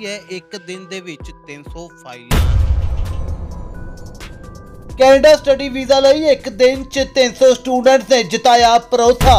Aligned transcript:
ਕੀ 0.00 0.06
ਹੈ 0.06 0.20
ਇੱਕ 0.30 0.56
ਦਿਨ 0.66 0.84
ਦੇ 0.88 0.98
ਵਿੱਚ 1.00 1.30
300 1.48 1.80
ਫਾਈਲਾਂ 2.02 2.38
ਕੈਨੇਡਾ 4.98 5.34
ਸਟੱਡੀ 5.36 5.68
ਵੀਜ਼ਾ 5.68 5.98
ਲਈ 6.00 6.24
ਇੱਕ 6.28 6.48
ਦਿਨ 6.60 6.84
'ਚ 6.84 7.04
300 7.18 7.50
ਸਟੂਡੈਂਟਸ 7.54 8.10
ਨੇ 8.10 8.22
ਜਿਤਾਇਆ 8.24 8.78
ਭਰੋਸਾ। 8.92 9.34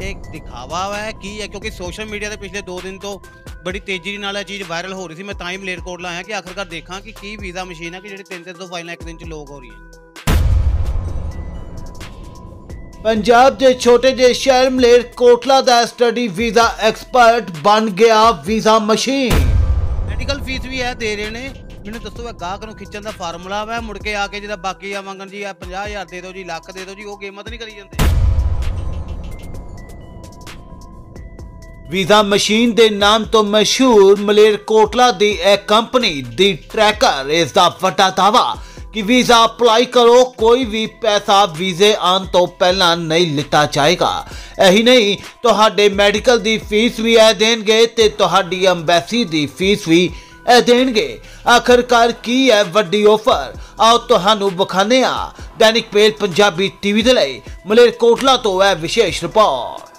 ਇੱਕ 0.00 0.30
ਦਿਖਾਵਾ 0.32 0.84
ਹੈ 0.94 1.10
ਕੀ 1.22 1.40
ਹੈ, 1.40 1.46
ਕਿਉਂਕਿ 1.46 1.70
ਸੋਸ਼ਲ 1.70 2.06
ਮੀਡੀਆ 2.06 2.30
ਤੇ 2.30 2.36
ਪਿਛਲੇ 2.36 2.62
2 2.68 2.78
ਦਿਨ 2.82 2.98
ਤੋਂ 2.98 3.18
ਬੜੀ 3.64 3.80
ਤੇਜ਼ੀ 3.80 4.16
ਨਾਲ 4.18 4.36
ਇਹ 4.36 4.44
ਚੀਜ਼ 4.44 4.62
ਵਾਇਰਲ 4.68 4.92
ਹੋ 4.92 5.08
ਰਹੀ 5.08 5.16
ਸੀ। 5.16 5.22
ਮੈਂ 5.22 5.34
ਤਾਂ 5.34 5.50
ਹੀ 5.50 5.56
ਮਲੇਰਕੋਟਲਾ 5.56 6.08
ਆਇਆ 6.08 6.22
ਕਿ 6.22 6.34
ਆਖਰਕਾਰ 6.34 6.64
ਦੇਖਾਂ 6.68 7.00
ਕਿ 7.00 7.12
ਕੀ 7.20 7.36
ਵੀਜ਼ਾ 7.36 7.64
ਮਸ਼ੀਨ 7.64 7.94
ਹੈ 7.94 8.00
ਕਿ 8.00 8.08
ਜਿਹੜੀ 8.08 8.24
300 8.30 8.66
ਫਾਈਲਾਂ 8.66 8.94
ਇੱਕ 8.94 9.04
ਦਿਨ 9.04 9.16
'ਚ 9.16 9.24
ਲੋਕ 9.24 9.50
ਹੋ 9.50 9.60
ਰਹੀ 9.60 9.70
ਹੈ। 9.70 10.03
ਪੰਜਾਬ 13.04 13.56
ਦੇ 13.58 13.72
ਛੋਟੇ 13.74 14.10
ਜਿਹੇ 14.12 14.32
ਸ਼ਹਿਰ 14.34 14.68
ਮਲੇਰਕੋਟਲਾ 14.70 15.60
ਦਾ 15.60 15.84
ਸਟੱਡੀ 15.86 16.26
ਵੀਜ਼ਾ 16.36 16.64
ਐਕਸਪਰਟ 16.80 17.50
ਬਣ 17.64 17.88
ਗਿਆ 17.98 18.30
ਵੀਜ਼ਾ 18.46 18.78
ਮਸ਼ੀਨ 18.80 19.34
ਮੈਡੀਕਲ 20.06 20.40
ਫੀਸ 20.40 20.64
ਵੀ 20.66 20.78
ਇਹ 20.80 20.94
ਦੇ 20.94 21.14
ਰਹੇ 21.16 21.30
ਨੇ। 21.30 21.50
ਮੈਨੂੰ 21.84 22.00
ਦੱਸੋ 22.02 22.28
ਇਹ 22.28 22.32
ਗਾਹਕ 22.40 22.64
ਨੂੰ 22.64 22.74
ਖਿੱਚਣ 22.76 23.00
ਦਾ 23.00 23.10
ਫਾਰਮੂਲਾ 23.10 23.64
ਵਾ 23.64 23.80
ਮੁੜ 23.80 23.98
ਕੇ 23.98 24.14
ਆ 24.14 24.26
ਕੇ 24.26 24.40
ਜਿਹਦਾ 24.40 24.56
ਬਾਕੀ 24.58 24.92
ਆ 24.92 25.02
ਮੰਗਣ 25.02 25.28
ਜੀ 25.28 25.42
ਆ 25.42 25.52
50000 25.60 26.06
ਦੇ 26.10 26.20
ਦਿਓ 26.20 26.32
ਜੀ 26.32 26.44
ਲੱਖ 26.44 26.70
ਦੇ 26.70 26.84
ਦਿਓ 26.84 26.94
ਜੀ 26.94 27.04
ਉਹ 27.04 27.18
ਗੇਮਾਂ 27.18 27.44
ਤਾਂ 27.44 27.50
ਨਹੀਂ 27.50 27.60
ਕਰੀ 27.60 27.76
ਜਾਂਦੇ। 27.76 28.12
ਵੀਜ਼ਾ 31.90 32.22
ਮਸ਼ੀਨ 32.24 32.74
ਦੇ 32.74 32.88
ਨਾਮ 32.90 33.24
ਤੋਂ 33.32 33.42
ਮਸ਼ਹੂਰ 33.46 34.20
ਮਲੇਰਕੋਟਲਾ 34.20 35.10
ਦੀ 35.18 35.30
ਇਹ 35.42 35.56
ਕੰਪਨੀ 35.66 36.20
ਦੀ 36.36 36.52
ਟਰੈਕਰ 36.72 37.30
ਇਸ 37.34 37.52
ਦਾ 37.52 37.68
ਵੱਡਾ 37.82 38.08
ਦਾਵਾ 38.16 38.44
ਕਿ 38.94 39.02
ਵੀਜ਼ਾ 39.02 39.44
ਅਪਲਾਈ 39.44 39.84
ਕਰੋ, 39.84 40.24
ਕੋਈ 40.24 40.64
ਵੀ 40.64 40.86
ਪੈਸਾ 40.86 41.46
ਵੀਜ਼ੇ 41.46 41.94
ਆਉਣ 42.00 42.26
ਤੋਂ 42.26 42.46
ਪਹਿਲਾਂ 42.46 42.96
ਨਹੀਂ 42.96 43.26
ਲਿੱਤਾ 43.34 43.64
ਜਾਏਗਾ। 43.66 44.24
ਇਹੀ 44.66 44.82
ਨਹੀਂ, 44.82 45.16
ਤੁਹਾਡੇ 45.42 45.88
ਮੈਡੀਕਲ 45.88 46.38
ਦੀ 46.38 46.58
ਫੀਸ 46.58 47.00
ਵੀ 47.00 47.14
ਇਹ 47.14 47.34
ਦੇਣਗੇ 47.34 47.86
ਤੇ 47.86 48.08
ਤੁਹਾਡੀ 48.08 48.64
ਐਮਬੈਸੀ 48.66 49.24
ਦੀ 49.24 49.46
ਫੀਸ 49.46 49.88
ਵੀ 49.88 50.10
ਇਹ 50.56 50.62
ਦੇਣਗੇ। 50.62 51.20
ਆਖਰਕਾਰ 51.48 52.12
ਕੀ 52.12 52.50
ਹੈ 52.50 52.62
ਵੱਡੀ 52.64 53.04
ਆਫਰ 53.04 53.54
ਆਓ 53.80 53.98
ਤੁਹਾਨੂੰ 53.98 54.50
ਵਿਖਾਉਂਦੇ 54.50 55.04
ਹਾਂ। 55.04 55.30
ਦੈਨਿਕ 55.58 55.88
ਪੇਲ 55.92 56.12
ਪੰਜਾਬੀ 56.12 56.72
ਟੀਵੀ 56.82 57.02
ਦੇ 57.02 57.12
ਲਈ 57.12 57.40
ਮਲੇਰਕੋਟਲਾ 57.66 58.36
ਤੋਂ 58.36 58.62
ਇਹ 58.64 58.76
ਵਿਸ਼ੇਸ਼ 58.76 59.22
ਰਿਪੋਰਟ। 59.22 59.93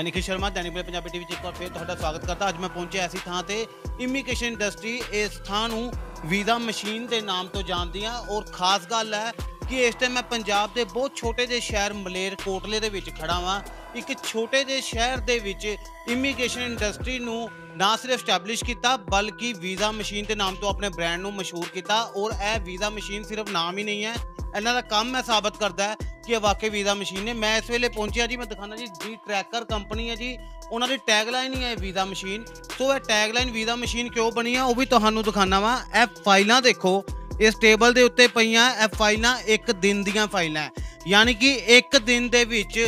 ਮੈਂ 0.00 0.04
ਨਿਖਿਲ 0.04 0.22
ਸ਼ਰਮਾ 0.22 0.48
ਦੈਨਿਕ 0.50 0.72
ਪਲੇ 0.72 0.82
ਪੰਜਾਬੀ 0.82 1.10
ਟੀਵੀ 1.10 1.24
'ਚ 1.24 1.32
ਇੱਕ 1.32 1.42
ਵਾਰ 1.44 1.52
ਫੇਰ 1.54 1.68
ਤੁਹਾਡਾ 1.68 1.94
ਸਵਾਗਤ 1.94 2.24
ਕਰਦਾ। 2.26 2.48
ਅੱਜ 2.48 2.58
ਮੈਂ 2.58 2.68
ਪਹੁੰਚਿਆ 2.68 3.02
ਐਸੀ 3.04 3.18
ਥਾਂ 3.24 3.42
ਤੇ, 3.42 3.66
ਇਮੀਗ੍ਰੇਸ਼ਨ 4.00 4.46
ਇੰਡਸਟਰੀ, 4.46 5.02
ਇਸ 5.12 5.30
ਥਾਂ 5.46 5.68
ਨੂੰ 5.68 5.92
ਵੀਜ਼ਾ 6.26 6.56
ਮਸ਼ੀਨ 6.58 7.06
ਦੇ 7.06 7.20
ਨਾਮ 7.20 7.48
ਤੋਂ 7.48 7.62
ਜਾਣਦੀ 7.62 8.04
ਆ 8.04 8.12
ਔਰ 8.30 8.44
ਖਾਸ 8.52 8.86
ਗੱਲ 8.90 9.14
ਹੈ 9.14 9.32
ਕਿ 9.68 9.84
ਇਸ 9.86 9.94
ਟਾਈਮ 9.94 10.12
ਮੈਂ 10.12 10.22
ਪੰਜਾਬ 10.22 10.72
ਦੇ 10.74 10.84
ਬਹੁਤ 10.84 11.16
ਛੋਟੇ 11.16 11.46
ਜਿਹੇ 11.46 11.60
ਸ਼ਹਿਰ 11.60 11.92
ਮਲੇਰਕੋਟਲੇ 11.92 12.80
ਦੇ 12.80 12.88
ਵਿੱਚ 12.88 13.10
ਖੜਾ 13.20 13.38
ਵਾਂ। 13.40 13.60
ਇੱਕ 13.96 14.12
ਛੋਟੇ 14.24 14.64
ਜਿਹੇ 14.64 14.80
ਸ਼ਹਿਰ 14.80 15.20
ਦੇ 15.20 15.38
ਵਿੱਚ 15.38 15.66
ਇਮੀਗ੍ਰੇਸ਼ਨ 16.08 16.62
ਇੰਡਸਟਰੀ 16.62 17.18
ਨੂੰ 17.18 17.48
ਨਾ 17.76 17.94
ਸਿਰਫ 17.96 18.20
ਸਟੈਬਲਿਸ਼ 18.20 18.64
ਕੀਤਾ, 18.64 18.96
ਬਲਕਿ 18.96 19.52
ਵੀਜ਼ਾ 19.52 19.90
ਮਸ਼ੀਨ 19.92 20.24
ਦੇ 20.24 20.34
ਨਾਮ 20.34 20.54
ਤੋਂ 20.54 20.70
ਆਪਣੇ 20.70 20.88
ਬ੍ਰਾਂਡ 20.88 21.20
ਨੂੰ 21.20 21.34
ਮਸ਼ਹੂਰ 21.34 21.66
ਕੀਤਾ। 21.74 22.02
ਔਰ 22.16 22.32
ਇਹ 22.44 22.60
ਵੀਜ਼ਾ 22.60 22.90
ਮਸ਼ੀਨ 22.90 23.24
ਸਿਰਫ 23.24 23.50
ਨਾਮ 23.50 23.78
ਹੀ 23.78 23.84
ਨਹੀਂ 23.84 24.04
ਹੈ, 24.04 24.14
ਇਹਨਾਂ 24.56 24.74
ਦਾ 24.74 24.80
ਕੰਮ 24.80 25.16
ਹੈ 25.16 25.22
ਸਾਬਤ 25.22 25.56
ਕਰਦਾ। 25.56 25.88
ਹੈ 25.88 25.96
ਕਿ 26.30 26.34
ਇਹ 26.34 26.40
ਵਾਕਈ 26.40 26.68
ਵੀਜ਼ਾ 26.68 26.92
ਮਸ਼ੀਨ 26.94 27.22
ਨੇ। 27.24 27.32
ਮੈਂ 27.34 27.56
ਇਸ 27.58 27.70
ਵੇਲੇ 27.70 27.88
ਪਹੁੰਚਿਆ 27.88 28.26
ਜੀ, 28.26 28.36
ਮੈਂ 28.36 28.46
ਦਿਖਾਣਾ 28.46 28.76
ਜੀ 28.76 28.86
ਜੀ 28.86 29.14
ਟਰੈਕਰ 29.26 29.64
ਕੰਪਨੀ 29.64 30.08
ਹੈ 30.10 30.14
ਜੀ। 30.16 30.36
ਉਹਨਾਂ 30.72 30.88
ਦੀ 30.88 30.96
ਟੈਗਲਾਈਨ 30.96 31.54
ਹੀ 31.54 31.62
ਹੈ 31.64 31.74
ਵੀਜ਼ਾ 31.76 32.04
ਮਸ਼ੀਨ 32.04 32.44
ਸੋ 32.78 32.92
ਇਹ 32.94 33.00
ਟੈਗਲਾਈਨ 33.00 33.50
ਵੀਜ਼ਾ 33.50 33.74
ਮਸ਼ੀਨ 33.76 34.08
ਕਿਉਂ 34.08 34.30
ਬਣੀ 34.32 34.54
ਆ, 34.54 34.64
ਉਹ 34.64 34.74
ਵੀ 34.74 34.86
ਤੁਹਾਨੂੰ 34.86 35.22
ਦਿਖਾਣਾ 35.22 35.60
ਵਾ। 35.60 35.72
ਇਹ 36.02 36.06
ਫਾਈਲਾਂ 36.24 36.60
ਦੇਖੋ, 36.62 36.92
ਇਸ 37.40 37.54
ਟੇਬਲ 37.60 37.92
ਦੇ 37.92 38.02
ਉੱਤੇ 38.02 38.26
ਪਈਆਂ, 38.28 38.70
ਇਹ 38.84 38.88
ਫਾਈਲਾਂ 38.88 39.36
ਇੱਕ 39.46 39.72
ਦਿਨ 39.72 40.02
ਦੀਆਂ 40.04 40.26
ਫਾਈਲਾਂ 40.26 40.62
ਹੈ 40.62 40.70
ਯਾਨੀ 41.06 41.34
ਕਿ 41.34 41.52
ਇੱਕ 41.68 41.96
ਦਿਨ 41.98 42.28
ਦੇ 42.28 42.44
ਵਿੱਚ 42.44 42.78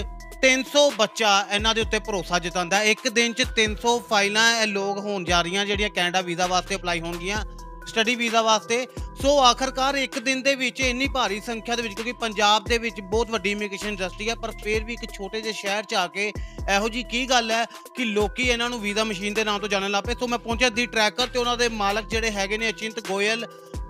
300 0.43 0.91
ਬੱਚਾ 0.91 1.33
ਇਹਨਾਂ 1.51 1.75
ਦੇ 1.75 1.81
ਉੱਤੇ 1.81 1.99
ਭਰੋਸਾ 1.99 2.39
ਜਤਾਉਂਦਾ। 2.39 2.77
ਹੈ। 2.77 2.85
ਇੱਕ 2.85 3.09
ਦਿਨ 3.09 3.33
'ਚ 3.33 3.45
300 3.57 3.99
ਫਾਈਲਾਂ 4.11 4.47
ਇਹ 4.63 4.67
ਲੋਕ 4.67 4.99
ਹੋਣ 4.99 5.25
ਜਾ 5.25 5.43
ਰਹੀਆਂ, 5.43 5.67
ਜਿਹੜੀਆਂ 5.67 5.91
ਕੈਨੇਡਾ 5.91 6.21
ਵੀਜ਼ਾ 6.21 6.47
ਵਾਸਤੇ 6.47 6.75
ਅਪਲਾਈ 6.75 7.01
ਹੋਣਗੀਆਂ। 7.01 7.45
ਸਟੱਡੀ 7.87 8.15
ਵੀਜ਼ਾ 8.17 8.43
ਵਾਸਤੇ। 8.43 8.87
ਸੋ 9.23 9.39
ਆਖਰਕਾਰ 9.41 9.95
ਇੱਕ 9.95 10.19
ਦਿਨ 10.19 10.43
ਦੇ 10.43 10.55
ਵਿੱਚ 10.55 10.81
ਇੰਨੀ 10.81 11.09
ਭਾਰੀ 11.09 11.41
ਸੰਖਿਆ 11.41 11.77
ਦੇ 11.77 11.83
ਵਿੱਚ 11.83 11.95
ਕਿਉਂਕਿ 11.95 12.13
ਪੰਜਾਬ 12.21 12.65
ਦੇ 12.65 12.79
ਵਿੱਚ 12.79 13.01
ਬਹੁਤ 13.01 13.31
ਵੱਡੀ 13.31 13.51
ਇਮੀਗ੍ਰੇਸ਼ਨ 13.51 13.89
ਇੰਡਸਟਰੀ 13.89 14.29
ਹੈ 14.29 14.35
ਪਰ 14.35 14.51
ਫਿਰ 14.63 14.85
ਵੀ 14.85 14.93
ਇੱਕ 14.93 15.13
ਛੋਟੇ 15.13 15.41
ਜਿਹੇ 15.41 15.53
ਸ਼ਹਿਰ 15.53 15.85
'ਚ 15.85 15.95
ਆ 15.95 16.07
ਕੇ 16.07 16.33
ਇਹੋ 16.69 16.89
ਜੀ 16.89 17.03
ਕੀ 17.03 17.25
ਗੱਲ 17.31 17.51
ਹੈ 17.51 17.65
ਕਿ 17.97 18.05
ਲੋਕੀ 18.05 18.43
ਇਹਨਾਂ 18.43 18.69
ਨੂੰ 18.71 18.81
ਵੀਜ਼ਾ 18.81 19.05
ਮਸ਼ੀਨ 19.05 19.35
ਦੇ 19.35 19.45
ਨਾਮ 19.45 19.59
ਤੋਂ 19.61 19.69
ਜਾਣਨ 19.69 19.91
ਲੱਗ 19.91 20.05
ਪਏ। 20.05 20.15
ਸੋ 20.15 20.27
ਮੈਂ 20.27 20.39
ਪਹੁੰਚਿਆ 20.39 20.69
ਦੀ 20.71 20.87
ਟਰੈਕਰ 20.87 21.27
ਤੇ 21.27 21.39
ਉਹਨਾਂ 21.39 21.57
ਦੇ 21.57 21.69
ਮਾਲਕ 21.69 22.09
ਜਿਹੜੇ 22.09 22.31
ਹੈਗੇ 22.31 22.59
ਨੇ 22.59 22.69
Achint 22.71 23.01
Goyal 23.09 23.47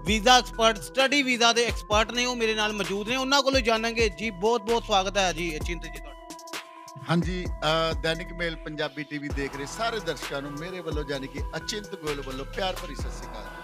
visa 0.06 0.36
expert 0.38 0.78
study 0.82 1.22
visa 1.22 1.52
ਦੇ 1.52 1.64
ਐਕਸਪਰਟ 1.64 2.12
ਨੇ 2.12 2.24
ਉਹ 2.24 2.36
ਮੇਰੇ 2.36 2.54
ਨਾਲ 2.54 2.72
ਮੌਜੂਦ 2.72 3.08
ਨੇ। 3.08 3.16
ਉਹਨਾਂ 3.16 3.42
ਕੋਲੋਂ 3.42 3.60
ਜਾਣਾਂਗੇ 3.60 4.08
ਜੀ 4.18 4.30
ਬਹੁਤ 4.30 4.62
ਬਹੁਤ 4.62 4.84
ਸਵਾਗਤ 4.84 5.18
ਹੈ 5.18 5.32
ਜੀ 5.32 5.56
ਅਚਿੰਤ 5.56 5.84
ਜੀ 5.84 5.98
ਤੁਹਾਡਾ। 5.98 6.10
ਹਾਂਜੀ 7.08 7.44
ਅ, 7.44 7.92
ਦੈਨਿਕ 8.02 8.32
ਮੇਲ 8.32 8.56
ਪੰਜਾਬੀ 8.56 9.02
ਟੀਵੀ 9.02 9.28
ਦੇਖ 9.28 9.56
ਰਹੇ 9.56 9.66
ਸਾਰੇ 9.66 10.00
ਦਰਸ਼ਕਾਂ 10.00 10.42
ਨੂੰ 10.42 10.52
ਮੇਰੇ 10.52 10.80
ਵੱਲੋਂ 10.80 11.04
ਜਾਨੀ 11.04 11.26
ਕਿ 11.26 11.40
ਅਚਿੰਤ 11.56 11.94
ਗੋਇਲ 11.94 12.20
ਵੱਲੋਂ 12.20 12.44
ਪਿਆਰ 12.56 12.76
ਭਰੀ 12.82 12.94
ਸਤਿ 12.94 13.10
ਸ਼੍ਰੀ 13.10 13.26
ਅਕਾਲ। 13.26 13.61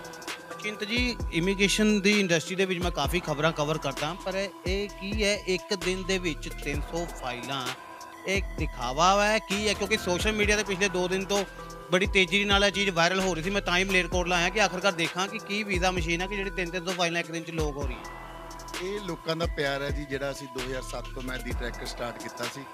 ਅਚਿੰਤ 0.58 0.82
ਜੀ 0.84 1.16
ਇਮੀਗ੍ਰੇਸ਼ਨ 1.32 2.00
ਦੀ 2.00 2.12
ਇੰਡਸਟਰੀ 2.20 2.54
ਦੇ 2.56 2.64
ਵਿੱਚ 2.66 2.80
ਮੈਂ 2.82 2.90
ਕਾਫੀ 2.90 3.18
ਖਬਰਾਂ 3.20 3.50
ਕਵਰ 3.52 3.78
ਕਰਦਾ, 3.78 4.12
ਪਰ 4.24 4.36
ਇਹ 4.36 4.88
ਕੀ 4.90 5.24
ਹੈ? 5.24 5.34
ਇੱਕ 5.46 5.74
ਦਿਨ 5.74 6.02
ਦੇ 6.04 6.16
ਵਿੱਚ 6.18 6.48
300 6.64 7.04
ਫਾਈਲਾਂ, 7.20 7.66
ਇਹ 8.26 8.42
ਦਿਖਾਵਾ 8.58 9.06
ਹੈ 9.24 9.38
ਕੀ 9.40 9.68
ਹੈ? 9.68 9.74
ਕਿਉਂਕਿ 9.74 9.96
ਸੋਸ਼ਲ 9.96 10.32
ਮੀਡੀਆ 10.32 10.56
ਤੇ 10.56 10.64
ਪਿਛਲੇ 10.64 10.88
2 10.88 11.06
ਦਿਨ 11.08 11.24
ਤੋਂ 11.24 11.44
ਬੜੀ 11.92 12.06
ਤੇਜ਼ੀ 12.06 12.44
ਨਾਲ 12.44 12.64
ਇਹ 12.64 12.72
ਚੀਜ਼ 12.72 12.90
ਵਾਇਰਲ 12.90 13.20
ਹੋ 13.20 13.34
ਰਹੀ 13.34 13.42
ਸੀ। 13.42 13.50
ਮੈਂ 13.50 13.62
ਤਾਂ 13.62 13.78
ਹੀ 13.78 13.84
ਮਲੇਰਕੋਟਲਾ 13.84 14.36
ਆਇਆ 14.36 14.48
ਕਿ 14.48 14.60
ਆਖਰਕਾਰ 14.60 14.92
ਦੇਖਾਂ 14.94 15.28
ਕਿ 15.28 15.38
ਕੀ 15.38 15.62
ਵੀਜ਼ਾ 15.62 15.90
ਮਸ਼ੀਨ 15.90 16.20
ਹੈ 16.20 16.26
ਕਿ 16.26 16.36
ਜਿਹੜੀ 16.36 16.50
300 16.52 16.92
ਫਾਈਲਾਂ 16.92 17.20
ਇੱਕ 17.20 17.30
ਦਿਨ 17.30 17.42
'ਚ 17.42 17.50
ਲੋਕ 17.52 17.76
ਹੋ 17.76 17.86
ਰਹੀ 17.86 17.96
ਹੈ। 17.96 18.16
ਇਹ 18.82 19.00
ਲੋਕਾਂ 19.00 19.36
ਦਾ 19.36 19.46
ਪਿਆਰ 19.56 19.82
ਹੈ 19.82 19.90
ਜੀ, 19.90 20.04
ਜਿਹੜਾ 20.04 20.30
ਅਸੀਂ 20.30 20.48
2007 20.48 21.14
ਤੋਂ 21.14 21.22
ਮੈਂ 21.22 21.38
ਦੀ 21.38 21.50
ਟਰੈਕਰ 21.50 21.86
ਸਟਾਰਟ 21.86 22.22
ਕੀਤਾ 22.22 22.44
ਸੀ। 22.54 22.64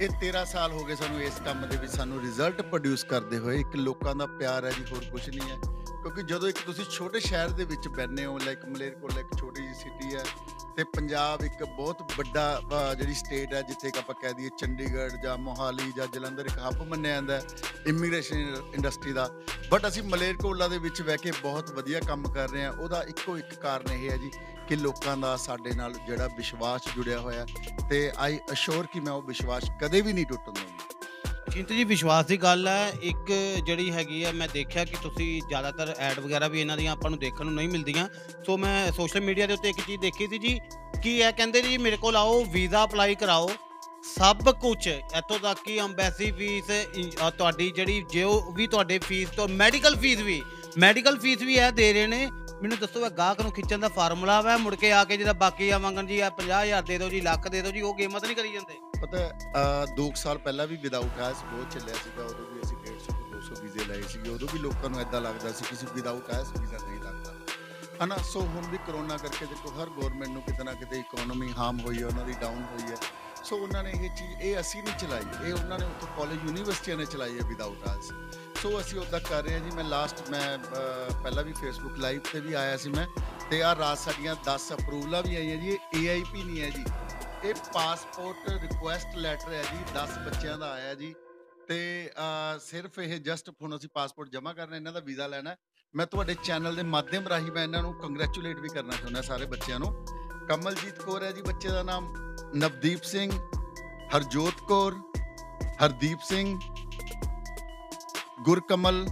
ਇਹ 0.00 0.08
13 0.20 0.44
ਸਾਲ 0.44 0.72
ਹੋ 0.72 0.84
ਗਏ 0.84 0.96
ਸਾਨੂੰ 0.96 1.22
ਇਸ 1.22 1.40
ਕੰਮ 1.44 1.66
ਦੇ 1.68 1.76
ਵਿੱਚ 1.76 1.92
ਸਾਨੂੰ 1.92 2.20
ਰਿਜ਼ਲਟ 2.20 2.60
ਪ੍ਰੋਡਿਊਸ 2.62 3.04
ਕਰਦੇ 3.04 3.38
ਹੋਏ। 3.38 3.60
ਇੱਕ 3.60 3.76
ਲੋਕਾਂ 3.76 4.14
ਦਾ 4.14 4.26
ਪਿਆਰ 4.38 4.64
ਹੈ 4.64 4.70
ਜੀ, 4.70 4.84
ਹੋਰ 4.92 5.04
ਕੁਝ 5.04 5.28
ਨਹੀਂ 5.28 5.50
ਹੈ। 5.50 5.58
ਕਿਉਂਕਿ 6.02 6.22
ਜਦੋਂ 6.22 6.48
ਇੱਕ 6.48 6.58
ਤੁਸੀਂ 6.58 6.84
ਛੋਟੇ 6.84 7.20
ਸ਼ਹਿਰ 7.20 7.48
ਦੇ 7.48 7.64
ਵਿੱਚ 7.64 7.88
ਬੈਠੇ 7.88 8.24
ਹੋ 8.24 8.38
ਲਾਈਕ 8.38 8.64
ਮਲੇਰਕੋਟਲਾ 8.64 9.20
ਇੱਕ 9.20 9.28
ਛੋਟੀ 9.40 9.62
ਜਿਹੀ 9.62 9.74
ਸਿਟੀ 9.74 10.14
ਹੈ 10.16 10.24
ਤੇ 10.76 10.84
ਪੰਜਾਬ 10.84 11.42
ਇੱਕ 11.42 11.64
ਬਹੁਤ 11.64 12.02
ਵੱਡਾ 12.18 12.44
ਅ, 12.58 12.94
ਜਿਹੜੀ 12.94 13.14
ਸਟੇਟ 13.14 13.54
ਹੈ 13.54 13.62
ਜਿੱਥੇ 13.62 13.90
ਕਿ 13.90 13.98
ਆਪਾਂ 13.98 14.14
ਕਹਿ 14.14 14.32
ਦਈਏ 14.32 14.50
ਚੰਡੀਗੜ੍ਹ 14.58 15.16
ਜਾਂ 15.22 15.38
ਮੋਹਾਲੀ 15.38 15.92
ਜਾਂ 15.96 16.06
ਜਲੰਧਰ 16.06 16.46
ਇੱਕ 16.46 16.58
ਹੱਬ 16.58 16.82
ਮੰਨਿਆ 16.82 17.14
ਜਾਂਦਾ 17.14 17.36
ਹੈ 17.36 17.42
ਇਮੀਗ੍ਰੇਸ਼ਨ 17.86 18.56
ਇੰਡਸਟਰੀ 18.74 19.12
ਦਾ। 19.12 19.30
ਬਟ 19.70 19.88
ਅਸੀਂ 19.88 20.02
ਮਲੇਰਕੋਟਲਾ 20.02 20.68
ਦੇ 20.68 20.78
ਵਿੱਚ 20.78 21.02
ਬਹਿ 21.02 21.16
ਕੇ 21.16 21.32
ਬਹੁਤ 21.42 21.70
ਵਧੀਆ 21.70 22.00
ਕੰਮ 22.00 22.24
ਕਰ 22.32 22.48
ਰਹੇ 22.48 22.64
ਹਾਂ। 22.64 22.72
ਉਹਦਾ 22.72 23.02
ਇੱਕੋ 23.02 23.38
ਇੱਕ 23.38 23.54
ਕਾਰਨ 23.54 23.92
ਇਹ 23.92 24.10
ਹੈ 24.10 24.16
ਜੀ 24.16 24.30
ਕਿ 24.68 24.76
ਲੋਕਾਂ 24.76 25.16
ਦਾ 25.16 25.36
ਸਾਡੇ 25.36 25.72
ਨਾਲ 25.72 25.92
ਜਿਹੜਾ 26.06 26.28
ਵਿਸ਼ਵਾਸ 26.36 26.82
ਜੁੜਿਆ 26.96 27.18
ਹੋਇਆ 27.18 27.40
ਹੈ 27.40 27.46
ਤੇ 27.90 28.12
ਆਈ 28.16 28.38
ਅਸ਼ੋਰ 28.52 28.86
ਕਿ 28.86 29.00
ਮੈਂ 29.00 29.12
ਉਹ 29.12 29.22
ਵਿਸ਼ਵਾਸ 29.22 29.64
ਕਦੇ 29.82 30.00
ਵੀ 30.00 30.12
ਨਹੀਂ 30.12 30.26
ਟੁੱਟਣ 30.26 30.52
ਦਊਂਗਾ 30.52 30.71
ਚਿੰਤ 31.52 31.72
ਜੀ, 31.72 31.84
ਵਿਸ਼ਵਾਸ 31.84 32.26
ਦੀ 32.26 32.36
ਗੱਲ 32.42 32.68
ਹੈ, 32.68 32.92
ਇੱਕ 33.02 33.30
ਜਿਹੜੀ 33.64 33.90
ਹੈਗੀ 33.92 34.24
ਹੈ, 34.24 34.30
ਮੈਂ 34.32 34.46
ਦੇਖਿਆ 34.52 34.84
ਕਿ 34.84 34.96
ਤੁਸੀਂ 35.02 35.40
ਜ਼ਿਆਦਾਤਰ 35.48 35.94
ਐਡ 35.98 36.20
ਵਗੈਰਾ 36.20 36.46
ਵੀ 36.48 36.60
ਇਹਨਾਂ 36.60 36.76
ਦੀਆਂ 36.76 36.92
ਆਪਾਂ 36.92 37.10
ਨੂੰ 37.10 37.18
ਦੇਖਣ 37.18 37.44
ਨੂੰ 37.44 37.54
ਨਹੀਂ 37.54 37.68
ਮਿਲਦੀਆਂ। 37.68 38.06
ਸੋ 38.46 38.56
ਮੈਂ 38.58 38.92
ਸੋਸ਼ਲ 38.92 39.20
ਮੀਡੀਆ 39.20 39.46
ਦੇ 39.46 39.54
ਉੱਤੇ 39.54 39.68
ਇੱਕ 39.68 39.80
ਚੀਜ਼ 39.80 40.00
ਦੇਖੀ 40.00 40.26
ਸੀ 40.26 40.38
ਜੀ, 40.38 40.58
ਕਿ 41.02 41.16
ਇਹ 41.18 41.32
ਕਹਿੰਦੇ 41.32 41.62
ਜੀ, 41.62 41.76
ਮੇਰੇ 41.78 41.96
ਕੋਲ 41.96 42.16
ਆਓ, 42.16 42.42
ਵੀਜ਼ਾ 42.52 42.84
ਅਪਲਾਈ 42.84 43.14
ਕਰਾਓ। 43.14 43.50
ਸਭ 44.04 44.50
ਕੁਝ 44.60 44.86
ਇੱਥੋਂ 44.86 45.38
ਤੱਕ 45.38 45.58
ਕਿ 45.64 45.80
ਅੰਬੈਸੀ 45.80 46.30
ਫੀਸ 46.30 46.70
ਤੁਹਾਡੀ 47.38 47.70
ਜਿਹੜੀ, 47.70 48.02
ਜੋ 48.12 48.40
ਵੀ 48.56 48.66
ਤੁਹਾਡੇ 48.66 48.98
ਫੀਸ 48.98 49.28
ਤੋਂ 49.36 49.48
ਮੈਡੀਕਲ 49.50 49.96
ਫੀਸ 49.96 50.20
ਵੀ 50.20 50.40
ਮੈਡੀਕਲ 50.78 51.18
ਫੀਸ 51.18 51.42
ਵੀ 51.42 51.54
ਇਹ 51.56 51.72
ਦੇ 51.72 51.92
ਰਹੇ 51.92 52.06
ਨੇ। 52.06 52.26
ਮੈਨੂੰ 52.62 52.78
ਦੱਸੋ, 52.78 53.04
ਇਹ 53.06 53.10
ਗਾਹਕ 53.10 53.40
ਨੂੰ 53.40 53.52
ਖਿੱਚਣ 53.52 53.78
ਦਾ 53.78 53.88
ਫਾਰਮੂਲਾ 53.90 54.40
ਵਾ, 54.40 54.56
ਮੁੜ 54.56 54.74
ਕੇ 54.74 54.92
ਆ 54.92 55.04
ਕੇ 55.04 55.16
ਜਿਹਦਾ 55.16 55.32
ਬਾਕੀ 55.34 55.70
ਆ 55.70 55.78
ਮੰਗਣ 55.78 56.06
ਜੀ 56.06 56.20
ਆ 56.20 56.30
50000 56.38 56.82
ਦੇ 56.82 56.98
ਦਿਓ 56.98 57.08
ਜੀ, 57.08 57.20
ਲੱਖ 57.20 57.48
ਦੇ 57.48 57.62
ਦਿਓ 57.62 57.72
ਜੀ, 57.72 57.80
ਉਹ 57.80 57.94
ਗੇਮਾਂ 57.94 58.20
ਤਾਂ 58.20 58.28
ਨਹੀਂ 58.28 58.36
ਕਰੀ 58.36 58.52
ਜਾਂਦੇ। 58.52 58.80
ਪਤਾ 59.02 59.18
ਹੈ, 59.18 59.30
ਅਹ 59.56 59.94
ਦੋ 59.94 60.08
ਕੁ 60.10 60.16
ਸਾਲ 60.16 60.38
ਪਹਿਲਾਂ 60.38 60.66
ਵੀ 60.66 60.76
ਵਿਦਆਊਟ 60.76 61.20
ਆਇਸ 61.20 61.36
ਬਹੁਤ 61.42 61.72
ਚੱਲਿਆ 61.72 61.94
ਸੀਗਾ 61.94 62.24
ਉਦੋਂ 62.24 62.46
ਵੀ 62.46 62.60
ਅਸੀਂ 62.62 62.76
150 62.76 63.06
ਤੋਂ 63.06 63.40
200 63.40 63.62
ਵੀਜ਼ੇ 63.62 63.84
ਲਏ 63.84 64.02
ਸੀਗੇ 64.02 64.30
ਉਦੋਂ 64.30 64.48
ਵੀ 64.52 64.58
ਲੋਕਾਂ 64.58 64.90
ਨੂੰ 64.90 65.00
ਐਦਾਂ 65.00 65.20
ਲੱਗਦਾ 65.20 65.52
ਸੀ 65.52 65.64
ਕਿ 65.70 65.76
ਸੀ 65.76 65.86
ਵਿਦਆਊਟ 65.94 66.30
ਆਇਸ 66.30 66.48
ਵੀਜ਼ਾ 66.60 66.78
ਨਹੀਂ 66.88 67.00
ਲੱਗਦਾ। 67.00 67.34
ਹਨਾ 68.04 68.16
ਸੋ 68.16 68.40
ਹੁਣ 68.40 68.66
ਵੀ 68.66 68.78
ਕਰੋਨਾ 68.86 69.16
ਕਰਕੇ 69.16 69.46
ਦੇਖੋ 69.46 69.70
ਹਰ 69.70 69.90
ਗਵਰਨਮੈਂਟ 69.90 70.28
ਨੂੰ 70.28 70.42
ਕਿਤੇ 70.42 70.64
ਨਾ 70.64 70.72
ਕਿਤੇ 70.74 70.98
ਇਕਨੋਮੀ 70.98 71.52
ਹਾਰਮ 71.52 71.80
ਹੋਈ 71.80 72.00
ਹੈ 72.02 72.06
ਉਹਨਾਂ 72.06 72.24
ਦੀ 72.24 72.32
ਡਾਊਨ 72.32 72.62
ਹੋਈ 72.62 72.90
ਹੈ। 72.90 72.96
ਸੋ 73.44 73.56
ਉਹਨਾਂ 73.56 73.82
ਨੇ 73.84 73.90
ਇਹ 73.90 74.08
ਚੀਜ਼ 74.16 74.42
ਇਹ 74.42 74.60
ਅਸੀਂ 74.60 74.82
ਨਹੀਂ 74.82 74.94
ਚਲਾਈ 74.94 75.48
ਇਹ 75.48 75.54
ਉਹਨਾਂ 75.54 75.78
ਨੇ 75.78 75.86
ਉੱਥੋਂ 75.86 76.08
ਕਾਲਜ 76.18 76.44
ਯੂਨੀਵਰਸਿਟੀਆਂ 76.46 76.96
ਨੇ 76.96 77.04
ਚਲਾਈ 77.04 77.38
ਹੈ 77.38 77.44
ਵਿਦਆਊਟ 77.44 77.88
ਆਇਸ 77.88 78.12
ਸੋ 78.62 78.80
ਅਸੀਂ 78.80 78.98
ਉੱਦਾਂ 79.00 79.20
ਕਰ 79.20 79.42
ਰਹੇ 79.42 79.52
ਹਾਂ 79.54 79.60
ਜੀ 79.60 79.70
ਮੈਂ 79.70 79.84
ਲਾਸਟ 79.84 80.30
ਮੈਂ 80.30 80.58
ਅਹ, 80.58 81.22
ਪਹਿਲਾਂ 81.22 81.44
ਵੀ 81.44 81.52
ਫੇਸਬੁੱਕ 81.52 81.98
ਲਾਈਵ 81.98 82.20
ਤੇ 82.32 82.40
ਵੀ 82.40 82.52
ਆਇਆ 82.54 82.76
ਸੀ 82.76 82.90
ਮੈਂ 82.90 83.06
ਤੇ 83.50 83.62
ਆ 83.62 83.74
ਰਾਤ 83.74 83.98
ਸਾਡੀਆਂ 83.98 84.36
10 84.44 84.72
ਅਪਰੂਵਲਾਂ 84.74 85.22
ਵੀ 85.22 85.36
ਆਈਆਂ 85.36 85.56
ਜੀ 85.56 85.68
ਇਹ 85.68 86.02
ਏਆਈਪੀ 86.04 86.42
ਨਹੀਂ 86.42 86.60
ਹੈ 86.62 86.70
ਜੀ। 86.70 86.84
ਇਹ 87.44 87.54
ਪਾਸਪੋਰਟ 87.74 88.48
ਰਿਕੁਐਸਟ 88.62 89.16
ਲੈਟਰ 89.16 89.52
ਹੈ 89.52 89.62
ਜੀ 89.62 89.78
10 89.94 90.18
ਬੱਚਿਆਂ 90.24 90.56
ਦਾ 90.58 90.70
ਆਇਆ 90.72 90.94
ਜੀ 90.94 91.14
ਤੇ 91.68 91.78
ਅਹ, 92.18 92.58
ਸਿਰਫ 92.58 92.98
ਇਹ 92.98 93.18
ਜਸਟ 93.20 93.50
ਹੁਣ 93.62 93.76
ਅਸੀਂ 93.76 93.88
ਪਾਸਪੋਰਟ 93.94 94.28
ਜਮ੍ਹਾਂ 94.28 94.54
ਕਰਨਾ 94.54 94.76
ਇਹਨਾਂ 94.76 94.92
ਦਾ 94.92 95.00
ਵੀਜ਼ਾ 95.00 95.26
ਲੈਣਾ 95.26 95.50
ਹੈ। 95.50 95.56
ਮੈਂ 95.94 96.06
ਤੁਹਾਡੇ 96.06 96.34
ਚੈਨਲ 96.44 96.76
ਦੇ 96.76 96.82
ਮਾਧਿਅਮ 96.82 97.26
ਰਾਹੀਂ 97.28 97.50
ਮੈਂ 97.52 97.62
ਇਹਨਾਂ 97.62 97.82
ਨੂੰ 97.82 97.92
ਕੰਗ੍ਰੈਚੁਲੇਟ 97.94 98.58
ਵੀ 98.58 98.68
ਕਰਨਾ 98.68 98.92
ਚਾਹੁੰਦਾ 98.92 99.22
ਸਾਰੇ 99.22 99.46
ਬੱਚਿਆਂ 99.46 99.78
ਨੂੰ 99.78 99.92
ਕਮਲਜੀਤ 100.48 101.00
ਕੌਰ 101.02 101.22
ਹੈ 101.24 101.30
ਜੀ 101.32 101.42
ਬੱਚੇ 101.42 101.68
ਦਾ 101.68 101.82
ਨਾਮ 101.82 102.12
ਨਵਦੀਪ 102.54 103.02
ਸਿੰਘ 103.02 103.30
ਹਰਜੋਤ 104.14 104.60
ਕੌਰ 104.68 104.94
ਹਰਦੀਪ 105.82 106.18
ਸਿੰਘ 106.20 106.58
ਗੁਰਕਮਲ 108.42 109.06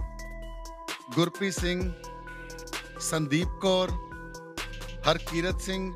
ਗੁਰਪ੍ਰੀਤ 1.15 1.53
ਸਿੰਘ 1.53 1.91
ਸੰਦੀਪ 3.01 3.59
ਕੌਰ 3.61 3.91
ਹਰਕੀਰਤ 5.09 5.61
ਸਿੰਘ 5.61 5.93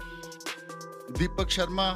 ਦੀਪਕ 1.11 1.49
ਸ਼ਰਮਾ 1.49 1.91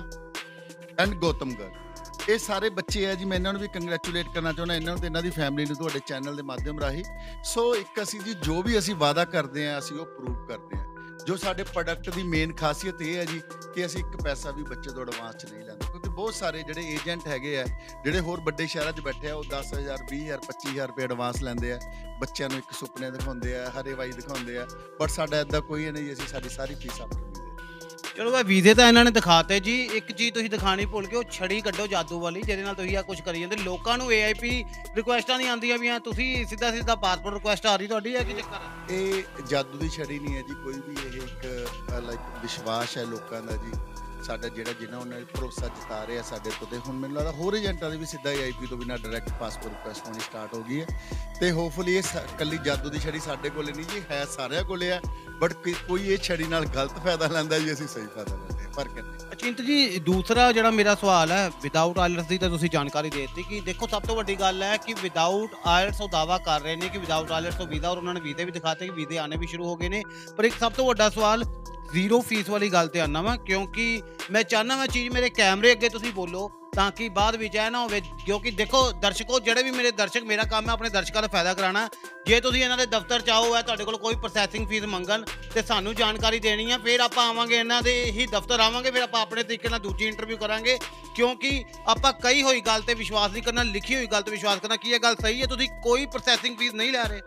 ਐਂਡ 0.99 1.13
ਗੌਤਮ 1.13 1.49
ਗਰਗ। 1.49 2.29
ਇਹ 2.29 2.37
ਸਾਰੇ 2.37 2.69
ਬੱਚੇ 2.69 3.07
ਆ 3.07 3.13
ਜੀ, 3.13 3.25
ਮੈਂ 3.25 3.37
ਇਹਨਾਂ 3.37 3.53
ਨੂੰ 3.53 3.61
ਵੀ 3.61 3.67
ਕੰਗ੍ਰੈਚੁਲੇਟ 3.67 4.25
ਕਰਨਾ 4.33 4.53
ਚਾਹੁੰਦਾ, 4.53 4.75
ਇਹਨਾਂ 4.75 4.93
ਨੂੰ 4.93 5.01
ਤੇ 5.01 5.07
ਇਹਨਾਂ 5.07 5.21
ਦੀ 5.21 5.29
ਫੈਮਿਲੀ 5.29 5.67
ਨੂੰ 5.67 5.75
ਤੁਹਾਡੇ 5.75 5.99
ਚੈਨਲ 6.07 6.35
ਦੇ 6.35 6.41
ਮਾਧਿਅਮ 6.41 6.79
ਰਾਹੀਂ। 6.79 7.03
ਸੋ 7.43 7.75
ਇੱਕ 7.75 8.01
ਅਸੀਂ 8.01 8.19
ਜੀ, 8.21 8.33
ਜੋ 8.33 8.61
ਵੀ 8.61 8.77
ਅਸੀਂ 8.79 8.95
ਵਾਅਦਾ 8.95 9.25
ਕਰਦੇ 9.25 9.67
ਆ, 9.67 9.79
ਅਸੀਂ 9.79 9.97
ਉਹ 9.99 10.05
ਪ੍ਰੂਵ 10.05 10.45
ਕਰਦੇ 10.47 10.79
ਆ। 10.79 10.85
ਜੋ 11.27 11.37
ਸਾਡੇ 11.37 11.63
ਪ੍ਰੋਡਕਟ 11.63 12.09
ਦੀ 12.09 12.23
ਮੇਨ 12.23 12.53
ਖਾਸੀਅਤ 12.53 13.01
ਇਹ 13.01 13.17
ਹੈ 13.17 13.25
ਜੀ, 13.25 13.41
ਕਿ 13.75 13.85
ਅਸੀਂ 13.85 13.99
ਇੱਕ 13.99 14.23
ਪੈਸਾ 14.23 14.51
ਵੀ 14.51 14.63
ਬੱਚੇ 14.63 14.89
ਤੋਂ 14.89 15.01
ਐਡਵਾਂਸ 15.01 15.35
ਚ 15.35 15.45
ਨਹੀਂ 15.45 15.63
ਲੈਂਦੇ। 15.63 15.87
ਕਿਉਂਕਿ 15.91 16.09
ਬਹੁਤ 16.09 16.33
ਸਾਰੇ 16.33 16.63
ਜਿਹੜੇ 16.63 16.81
ਏਜੰਟ 16.81 17.27
ਹੈਗੇ 17.27 17.61
ਆ, 17.61 17.65
ਜਿਹੜੇ 18.03 18.19
ਹੋਰ 18.19 18.41
ਵੱਡੇ 18.41 18.67
ਸ਼ਹਿਰਾਂ 18.67 18.91
'ਚ 18.91 18.99
ਬੈਠੇ 18.99 19.29
ਆ, 19.29 19.35
ਉਹ 19.35 19.43
10000 19.43 19.97
20000 20.09 20.37
25000 20.37 20.87
ਰੁਪਏ 20.87 21.03
ਐਡਵਾਂਸ 21.03 21.41
ਲੈਂਦੇ 21.41 21.73
ਆ। 21.73 21.79
ਬੱਚਿਆਂ 22.19 22.49
ਨੂੰ 22.49 22.57
ਇੱਕ 22.57 22.71
ਸੁਪਨੇ 22.71 23.11
ਦਿਖਾਉਂਦੇ 23.11 23.59
ਆ 23.59 23.69
ਹਰੇਵਾਈ 23.69 24.11
ਦਿਖਾਉਂਦੇ 24.11 24.57
ਆ। 24.57 24.67
ਬਟ 25.01 25.09
ਸਾਡਾ 25.09 25.39
ਇਦਾਂ 25.39 25.61
ਕੋਈ 25.61 25.91
ਨਹੀਂ 25.91 26.13
ਅਸੀਂ 26.13 26.27
ਸਾਡੀ 26.27 26.49
ਸਾਰੀ 26.49 26.75
ਫੀਸ 26.75 27.01
ਆਪਣੀ 27.01 27.21
ਦੇ 27.21 27.28
ਚਲੋ 28.15 28.37
ਇਹ 28.37 28.43
ਵੀਜ਼ੇ 28.43 28.73
ਤਾਂ 28.73 28.87
ਇਹਨਾਂ 28.87 29.03
ਨੇ 29.05 29.11
ਦਿਖਾਤੇ 29.11 29.59
ਜੀ। 29.59 29.75
ਇੱਕ 29.97 30.11
ਚੀਜ਼ 30.11 30.33
ਤੁਸੀਂ 30.33 30.49
ਦਿਖਾਣੀ 30.49 30.85
ਭੁੱਲ 30.85 31.05
ਗਏ, 31.07 31.17
ਉਹ 31.17 31.23
ਛੜੀ 31.31 31.59
ਕੱਢੋ 31.61 31.85
ਜਾਦੂ 31.87 32.19
ਵਾਲੀ, 32.19 32.41
ਜਿਹਦੇ 32.41 32.63
ਨਾਲ 32.63 32.75
ਤੁਸੀਂ 32.75 32.97
ਆ 32.97 33.01
ਕੁਝ 33.01 33.19
ਕਰੀ 33.21 33.39
ਜਾਂਦੇ। 33.39 33.55
ਲੋਕਾਂ 33.55 33.97
ਨੂੰ 33.97 34.11
ਏਆਈਪੀ 34.13 34.63
ਰਿਕੁਐਸਟਾਂ 34.95 35.37
ਨਹੀਂ 35.37 35.49
ਆਉਂਦੀਆਂ 35.49 35.77
ਵੀ 35.77 35.89
ਤੁਸੀਂ 36.05 36.45
ਸਿੱਧਾ 36.45 36.71
ਸਿੱਧਾ 36.71 36.95
ਪਾਸਪੋਰਟ 36.95 37.33
ਰਿਕੁਐਸਟ 37.33 37.65
ਆ 37.65 37.75
ਰਹੀ 37.75 37.87
ਤੁਹਾਡੀ 37.87 38.15
ਹੈ 38.15 38.23
ਕੀ 38.23 38.33
ਚੱਕਰ 38.33 38.59
ਹੈ 38.91 38.97
ਇਹ 38.97 39.43
ਜਾਦੂ 39.49 39.77
ਦੀ 39.77 39.89
ਛੜੀ 39.89 40.19
ਨਹੀਂ 40.19 40.35
ਹੈ 40.35 40.41
ਜੀ, 40.41 40.53
ਕੋਈ 40.63 40.73
ਵੀ 40.87 40.95
ਇਹ 41.07 41.21
ਇੱਕ 41.21 41.99
ਲਾਈਕ 42.05 42.19
ਵਿਸ਼ਵਾਸ 42.41 42.97
ਹੈ 42.97 43.03
ਲੋਕਾਂ 43.05 43.41
ਦਾ 43.41 43.55
ਜੀ। 43.55 43.71
ਸਾਡਾ 44.23 44.47
ਜਿਹੜਾ 44.47 44.73
ਜਿਨ੍ਹਾਂ 44.73 44.99
ਉਹਨਾਂ 44.99 45.17
ਨੇ 45.19 45.25
ਭਰੋਸਾ 45.25 45.67
ਜਤਾ 45.67 46.07
ਰਿਹਾ 46.07 46.21
ਸਾਡੇ 46.21 46.51
ਤੋਂ 46.59 46.67
ਤੇ 46.67 46.77
ਹੁਣ 46.77 46.95
ਮੈਨੂੰ 46.95 47.17
ਲੱਗਦਾ 47.17 47.31
ਹੋਰ 47.31 47.53
ਏਜੰਟਾਂ 47.53 47.91
ਦੀ 47.91 47.97
ਵੀ 47.97 48.05
ਸਿੱਧਾ 48.05 48.29
ਆਈਪੀ 48.29 48.65
ਤੋਂ 48.65 48.77
ਬਿਨਾ 48.77 48.97
ਡਾਇਰੈਕਟ 48.97 49.29
ਪਾਸਪੋਰਟ 49.39 49.73
ਰਿਕੁਐਸਟ 49.73 50.07
ਹੋਣੀ 50.07 50.19
ਸਟਾਰਟ 50.19 50.53
ਹੋ 50.53 50.63
ਗਈ 50.63 50.81
ਹੈ। 50.81 50.85
ਤੇ 51.39 51.51
ਹੋਪਫੁਲੀ 51.51 51.95
ਇਹ 51.95 52.01
ਸ- 52.01 52.37
ਕੱਲੀ 52.39 52.57
ਜਾਦੂ 52.57 52.89
ਦੀ 52.89 52.99
ਛੜੀ 52.99 53.19
ਸਾਡੇ 53.19 53.49
ਕੋਲੇ 53.49 53.73
ਨਹੀਂ 53.73 53.85
ਜੀ, 53.85 54.01
ਹੈ 54.11 54.25
ਸਾਰਿਆਂ 54.25 54.63
ਕੋਲੇ 54.63 54.91
ਹੈ 54.91 55.01
ਬਟ 55.39 55.53
ਕੋਈ 55.87 56.07
ਇਹ 56.07 56.17
ਛੜੀ 56.17 56.43
ਨਾਲ 56.43 56.65
ਗਲਤ 56.65 56.99
ਫਾਇਦਾ 56.99 57.27
ਲੈਂਦਾ 57.27 57.59
ਜੀ, 57.59 57.73
ਅਸੀਂ 57.73 57.87
ਸਹੀ 57.87 58.07
ਫਾਇਦਾ 58.15 58.35
ਲੈਂਦੇ 58.35 58.63
ਹਾਂ 58.63 58.71
ਫ਼ਰਕ 58.71 58.93
ਨਹੀਂ 58.93 59.31
ਅਚਿੰਤ 59.31 59.61
ਜੀ, 59.61 59.99
ਦੂਸਰਾ 59.99 60.51
ਜਿਹੜਾ 60.51 60.71
ਮੇਰਾ 60.71 60.95
ਸਵਾਲ 60.95 61.31
ਹੈ 61.31 61.51
ਵਿਦਆਊਟ 61.63 61.99
ਆਇਲਟਸ 61.99 62.25
ਦੀ 62.25 62.37
ਤਾਂ 62.37 62.49
ਤੁਸੀਂ 62.49 62.69
ਜਾਣਕਾਰੀ 62.69 63.09
ਦੇ 63.09 63.21
ਦਿੱਤੀ 63.21 63.43
ਕਿ 63.43 63.59
ਦੇਖੋ 63.59 63.87
ਸਭ 63.87 64.01
ਤੋਂ 64.01 64.15
ਵੱਡੀ 64.15 64.35
ਗੱਲ 64.35 64.63
ਹੈ 64.63 64.77
ਕਿ 64.77 64.93
ਵਿਦਆਊਟ 64.93 65.51
ਆਇਲਟਸ 65.65 66.01
ਉਹ 66.01 66.09
ਦਾਵਾ 66.09 66.37
ਕਰ 66.37 66.61
ਰਹੇ 66.61 66.75
ਨੇ 66.75 66.89
ਕਿ 66.89 66.97
ਵਿਦਆਊਟ 66.97 67.31
ਆਇਲਟਸ 67.31 67.55
ਤੋਂ 67.55 67.67
ਵੀਜ਼ਾ 67.67 67.89
ਔਰ 67.89 67.97
ਉਹਨਾਂ 67.97 68.13
ਨੇ 68.13 68.19
ਵੀਜ਼ੇ 68.19 68.45
ਵੀ 68.45 68.51
ਦਿਖਾਤੇ 68.51 68.85
ਕਿ 68.85 68.91
ਵੀਜ਼ੇ 68.91 69.17
ਆਣੇ 69.17 69.37
ਵੀ 69.37 69.47
ਸ਼ੁਰੂ 69.47 69.65
ਹੋ 69.65 69.75
ਗਏ 69.75 69.89
ਨੇ। 69.89 70.03
ਪਰ 70.37 70.43
ਇੱਕ 70.43 70.55
ਸਭ 70.59 70.71
ਤੋਂ 70.71 70.85
ਵੱਡਾ 70.85 71.09
ਸਵਾਲ 71.09 71.43
ਜ਼ੀਰੋ 71.93 72.19
ਫੀਸ 72.21 72.49
ਵਾਲੀ 72.49 72.69
ਗੱਲ 72.69 72.87
ਤੇ 72.87 72.99
ਆਨਾ 73.01 73.21
ਵਾ, 73.21 73.35
ਕਿਉਂਕਿ 73.35 74.01
ਮੈਂ 74.31 74.43
ਚਾਹਨਾ 74.43 74.75
ਮੈਂ 74.75 74.87
ਚੀਜ਼ 74.87 75.13
ਮੇਰੇ 75.13 75.29
ਕੈਮਰੇ 75.29 75.71
ਅੱਗੇ 75.71 75.89
ਤੁਸੀਂ 75.89 76.11
ਬੋਲੋ, 76.13 76.49
ਤਾਂ 76.75 76.91
ਕਿ 76.91 77.07
ਬਾਅਦ 77.09 77.35
ਵਿੱਚ 77.35 77.55
ਇਹ 77.55 77.69
ਨਾ 77.71 77.79
ਹੋਵੇ, 77.79 78.01
ਕਿਉਂਕਿ 78.25 78.51
ਦੇਖੋ, 78.51 78.91
ਦਰਸ਼ਕੋ, 78.91 79.39
ਜਿਹੜੇ 79.39 79.63
ਵੀ 79.63 79.71
ਮੇਰੇ 79.71 79.91
ਦਰਸ਼ਕ, 79.91 80.23
ਮੇਰਾ 80.23 80.43
ਕੰਮ 80.43 80.67
ਹੈ 80.67 80.73
ਆਪਣੇ 80.73 80.89
ਦਰਸ਼ਕਾਂ 80.89 81.21
ਦਾ 81.21 81.27
ਫਾਇਦਾ 81.27 81.53
ਕਰਾਉਣਾ। 81.53 81.87
ਜੇ 82.27 82.39
ਤੁਸੀਂ 82.41 82.63
ਇਹਨਾਂ 82.63 82.77
ਦੇ 82.77 82.85
ਦਫ਼ਤਰ 82.85 83.21
ਚਾਹੋ 83.21 83.55
ਹੈ 83.55 83.61
ਤੁਹਾਡੇ 83.61 83.83
ਕੋਲ 83.83 83.97
ਕੋਈ 83.97 84.15
ਪ੍ਰੋਸੈਸਿੰਗ 84.15 84.67
ਫੀਸ 84.67 84.83
ਮੰਗਣ 84.83 85.23
ਤੇ 85.53 85.61
ਸਾਨੂੰ 85.61 85.95
ਜਾਣਕਾਰੀ 85.95 86.39
ਦੇਣੀ 86.39 86.71
ਆ, 86.71 86.77
ਫਿਰ 86.77 86.99
ਆਪਾਂ 86.99 87.27
ਆਵਾਂਗੇ 87.29 87.55
ਇਹਨਾਂ 87.55 87.81
ਦੇ 87.81 87.93
ਹੀ 88.11 88.25
ਦਫ਼ਤਰ 88.25 88.59
ਆਵਾਂਗੇ, 88.59 88.91
ਫਿਰ 88.91 89.01
ਆਪਾਂ 89.01 89.21
ਆਪਣੇ 89.21 89.43
ਤਰੀਕੇ 89.43 89.69
ਨਾਲ 89.69 89.79
ਦੂਜੀ 89.79 90.05
ਇੰਟਰਵਿਊ 90.05 90.37
ਕਰਾਂਗੇ। 90.37 90.77
ਕਿਉਂਕਿ 91.15 91.63
ਆਪਾਂ 91.87 92.13
ਕਈ 92.13 92.43
ਹੋਈ 92.43 92.61
ਗੱਲ 92.61 92.81
ਤੇ 92.81 92.93
ਵਿਸ਼ਵਾਸ 92.93 93.31
ਨਹੀਂ 93.31 93.43
ਕਰਨਾ, 93.43 93.63
ਲਿਖੀ 93.63 93.95
ਹੋਈ 93.95 94.05
ਗੱਲ 94.05 94.21
ਤੇ 94.21 94.31
ਵਿਸ਼ਵਾਸ 94.31 94.59
ਕਰਨਾ, 94.59 94.75
ਕੀ 94.75 94.91
ਇਹ 94.91 94.99
ਗੱਲ 94.99 95.15
ਸਹੀ 95.15 95.41
ਹੈ? 95.41 95.47
ਤੁਸੀਂ 95.47 95.69
ਕੋਈ 95.83 96.05
ਪ੍ਰੋਸੈਸਿੰਗ 96.05 96.57
ਫੀਸ 96.57 96.73
ਨਹੀਂ 96.73 96.91
ਲੈ 96.91 97.03
ਰਹੇ। 97.03 97.21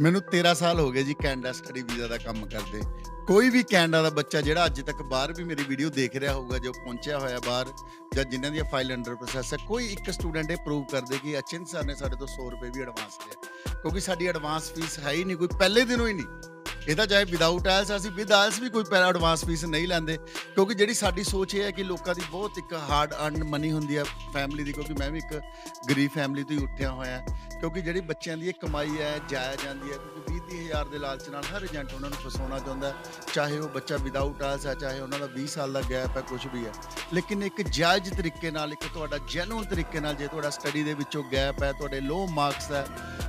ਮੈਨੂੰ 0.00 0.20
13 0.22 0.54
ਸਾਲ 0.54 0.80
ਹੋ 0.80 0.90
ਗਏ 0.90 1.02
ਜੀ 1.02 1.14
ਕੈਨੇਡਾ 1.14 1.52
ਸਟੱਡੀ 1.52 1.82
ਵੀਜ਼ਾ 1.82 2.06
ਦਾ 2.06 2.16
ਕੰਮ 2.18 2.46
ਕਰਦੇ। 2.46 2.80
ਕੋਈ 3.26 3.50
ਵੀ 3.50 3.62
ਕੈਨੇਡਾ 3.62 4.02
ਦਾ 4.02 4.10
ਬੱਚਾ 4.10 4.40
ਜਿਹੜਾ 4.40 4.66
ਅੱਜ 4.66 4.80
ਤੱਕ 4.80 5.02
ਬਾਹਰ 5.02 5.32
ਵੀ 5.32 5.44
ਮੇਰੀ 5.44 5.64
ਵੀਡੀਓ 5.64 5.90
ਦੇਖ 5.90 6.16
ਰਿਹਾ 6.16 6.32
ਹੋਊਗਾ, 6.32 6.58
ਜੋ 6.58 6.72
ਪਹੁੰਚਿਆ 6.72 7.18
ਹੋਇਆ 7.18 7.38
ਬਾਹਰ, 7.46 7.66
ਜਾਂ 8.14 8.24
ਜਿਨ੍ਹਾਂ 8.24 8.52
ਦੀ 8.52 8.62
ਫਾਈਲ 8.72 8.94
ਅੰਡਰ 8.94 9.14
ਪ੍ਰੋਸੈਸ 9.14 9.52
ਹੈ, 9.52 9.58
ਕੋਈ 9.68 9.86
ਇੱਕ 9.86 10.10
ਸਟੂਡੈਂਟ 10.10 10.50
ਇਹ 10.50 10.56
ਪ੍ਰੂਵ 10.56 10.84
ਕਰਦੇ 10.84 11.18
ਕਿ 11.18 11.38
ਅਚਿੰਤ 11.38 11.68
ਸਰ 11.68 11.84
ਨੇ 11.84 11.94
ਸਾਡੇ 11.94 12.16
ਤੋਂ 12.16 12.26
100 12.26 12.50
ਰੁਪਏ 12.50 12.70
ਵੀ 12.74 12.80
ਐਡਵਾਂਸ 12.80 13.18
ਲਿਆ। 13.26 13.74
ਕਿਉਂਕਿ 13.80 14.00
ਸਾਡੀ 14.00 14.26
ਐਡਵਾਂਸ 14.26 14.72
ਫੀਸ 14.72 14.98
ਹੈ 14.98 15.10
ਹੀ 15.10 15.24
ਨਹੀਂ, 15.24 15.36
ਕੋਈ 15.36 15.48
ਪਹਿਲੇ 15.48 15.84
ਦਿਨੋਂ 15.84 16.08
ਹੀ 16.08 16.12
ਨਹੀਂ। 16.12 16.26
ਇਹ 16.88 16.96
ਤਾਂ 16.96 17.06
ਚਾਹੇ 17.06 17.24
ਵਿਦਆਊਟ 17.24 17.68
ਆਇਲਸ 17.68 17.96
ਅਸੀਂ 17.96 18.10
ਵਿਦ 18.10 18.32
ਆਇਲਸ 18.32 18.60
ਵੀ 18.60 18.70
ਕੋਈ 18.70 18.84
ਪਹਿਲਾ 18.84 19.08
ਐਡਵਾਂਸ 19.08 19.44
ਫੀਸ 19.44 19.64
ਨਹੀਂ 19.64 19.88
ਲੈਂਦੇ। 19.88 20.16
ਕਿਉਂਕਿ 20.54 20.74
ਜਿਹੜੀ 20.74 20.94
ਸਾਡੀ 20.94 21.24
ਸੋਚ 21.24 21.54
ਇਹ 21.54 21.62
ਹੈ 21.62 21.70
ਕਿ 21.70 21.82
ਲੋਕਾਂ 21.82 22.14
ਦੀ 22.14 22.22
ਬਹੁਤ 22.30 22.58
ਇੱਕ 22.58 22.72
ਹਾਰਡ 22.72 23.14
ਅਰਨ 23.14 23.44
ਮਨੀ 23.44 23.72
ਹੁੰਦੀ 23.72 23.96
ਹੈ 23.96 24.04
ਫੈਮਿਲੀ 24.34 24.64
ਦੀ, 24.64 24.72
ਕਿਉਂਕਿ 24.72 24.94
ਮੈਂ 24.94 25.10
ਵੀ 25.10 25.18
ਇੱਕ 25.18 25.40
ਗਰੀਬ 25.90 26.10
ਫੈਮਿਲੀ 26.14 26.44
ਤੋਂ 26.44 26.56
ਹੀ 26.56 26.64
ਉੱਠਿਆ 26.64 26.90
ਹੋਇਆ। 26.90 27.26
ਕਿਉਂਕਿ 27.60 27.80
ਜਿਹੜੀ 27.80 28.00
ਬੱਚਿਆਂ 28.00 28.36
ਦੀ 28.36 28.48
ਇਹ 28.48 28.52
ਕਮਾਈ 28.52 28.98
ਹੈ, 28.98 29.20
ਜਾਇਆ 29.28 29.56
ਜਾਂਦੀ 29.64 29.92
ਹੈ, 29.92 29.96
ਕਿਉਂਕਿ 29.96 30.33
20 30.54 30.64
ਹਜ਼ਾਰ 30.64 30.84
ਦੇ 30.84 30.98
ਲਾਲਚ 30.98 31.28
ਨਾਲ 31.28 31.44
ਹਰ 31.44 31.64
ਏਜੰਟ 31.64 31.92
ਉਹਨਾਂ 31.94 32.10
ਨੂੰ 32.10 32.18
ਫਸਾਉਣਾ 32.18 32.58
ਚਾਹੁੰਦਾ 32.58 32.88
ਹੈ। 32.88 32.94
ਚਾਹੇ 33.34 33.58
ਉਹ 33.58 33.68
ਬੱਚਾ 33.68 33.96
ਵਿਦਆਊਟ 33.96 34.42
ਆਇਲਸ 34.42 34.66
ਹੈ, 34.66 34.74
ਚਾਹੇ 34.74 35.00
ਉਹਨਾਂ 35.00 35.18
ਦਾ 35.18 35.26
20 35.26 35.54
ਸਾਲ 35.54 35.72
ਦਾ 35.72 35.80
ਗੈਪ 35.90 36.16
ਹੈ 36.16 36.22
ਕੁਝ 36.22 36.46
ਵੀ 36.46 36.64
ਹੈ। 36.66 36.72
ਲੇਕਿਨ 37.14 37.42
ਇੱਕ 37.42 37.62
ਜਾਇਜ਼ 37.62 38.12
ਤਰੀਕੇ 38.14 38.50
ਨਾਲ, 38.50 38.72
ਇੱਕ 38.72 38.84
ਤੁਹਾਡਾ 38.94 39.18
ਜੈਨੂਇਨ 39.28 39.64
ਤਰੀਕੇ 39.64 40.00
ਨਾਲ 40.00 40.14
ਜੇ 40.14 40.26
ਤੁਹਾਡਾ 40.26 40.50
ਸਟੱਡੀ 40.50 40.82
ਦੇ 40.82 40.94
ਵਿੱਚੋਂ 40.94 41.22
ਗੈਪ 41.32 41.62
ਹੈ, 41.62 41.72
ਤੁਹਾਡੇ 41.72 42.00
ਲੋ 42.00 42.26
ਮਾਰਕਸ 42.26 42.70
ਹੈ, 42.72 42.86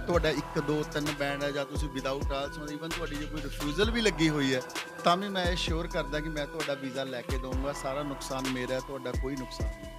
ਤੁਹਾਡਾ 0.08 0.30
1 0.30 0.60
2 0.62 0.82
3 0.94 1.12
ਬੈਂਡ 1.20 1.44
ਹੈ 1.44 1.52
ਜਾਂ 1.52 1.66
ਤੁਸੀਂ 1.66 1.90
ਵਿਦਆਊਟ 1.90 2.32
ਆਇਲਸ 2.32 2.58
ਹੋ 2.58 2.68
ਇਵਨ 2.68 2.90
ਤੁਹਾਡੀ 2.90 3.16
ਜੇ 3.16 3.26
ਕੋਈ 3.26 3.42
ਰਿਫਿਊਜ਼ਲ 3.42 3.92
ਵੀ 3.92 4.02
ਲੱਗੀ 4.02 4.30
ਹੋਈ 4.30 4.54
ਹੈ, 4.56 4.62
ਤਾਂ 5.04 5.18
ਵੀ 5.18 5.30
ਮੈਂ 5.30 5.46
ਇਹ 5.46 5.56
ਸ਼ੋਰ 5.56 5.88
ਕਰਦਾ 5.88 6.20
ਕਿ 6.20 6.30
ਮੈਂ 6.30 6.46
ਤੁਹਾਡਾ 6.48 6.74
ਵੀਜ਼ਾ 6.74 7.04
ਲੈ 7.04 7.22
ਕੇ 7.22 7.38
ਦਊਂਗਾ। 7.38 7.74
ਸਾਰਾ 7.74 8.04
ਨੁਕਸਾਨ 8.04 8.50
ਮੇਰਾ 8.50 8.74
ਹੈ, 8.74 8.80
ਤੁਹਾਡਾ 8.80 9.12
ਕੋਈ 9.12 9.36
ਨੁਕਸਾਨ 9.36 9.68
ਨਹੀਂ। 9.68 9.94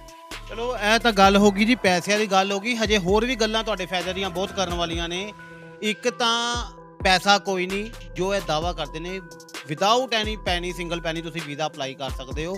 ਚਲੋ, 0.49 0.75
ਇਹ 0.77 0.99
ਤਾਂ 0.99 1.11
ਗੱਲ 1.11 1.37
ਹੋ 1.37 1.51
ਗਈ 1.51 1.65
ਜੀ, 1.65 1.75
ਪੈਸਿਆਂ 1.75 2.17
ਦੀ 2.19 2.25
ਗੱਲ 2.27 2.51
ਹੋ 2.51 2.59
ਗਈ। 2.59 2.75
ਹਜੇ 2.75 2.97
ਹੋਰ 2.97 3.25
ਵੀ 3.25 3.35
ਗੱਲਾਂ 3.35 3.63
ਤੁਹਾਡੇ 3.63 3.85
ਫਾਇਦੇ 3.85 4.13
ਦੀਆਂ 4.13 4.29
ਬਹੁਤ 4.29 4.51
ਕਰਨ 4.51 4.73
ਵਾਲੀਆਂ 4.73 5.07
ਨੇ। 5.09 5.33
ਇੱਕ 5.81 6.09
ਤਾਂ 6.09 6.65
ਪੈਸਾ 7.07 7.37
ਕੋਈ 7.39 7.65
ਨਹੀਂ, 7.67 7.89
ਜੋ 8.15 8.33
ਇਹ 8.35 8.41
ਦਾਵਾ 8.47 8.71
ਕਰਦੇ 8.73 8.99
ਨੇ 8.99 9.19
without 9.67 10.13
any 10.13 10.35
penny 10.45 10.71
single 10.73 11.01
penny 11.01 11.21
ਤੁਸੀਂ 11.21 11.41
ਵੀਜ਼ਾ 11.41 11.65
ਅਪਲਾਈ 11.67 11.93
ਕਰ 11.95 12.09
ਸਕਦੇ 12.17 12.45
ਹੋ। 12.45 12.55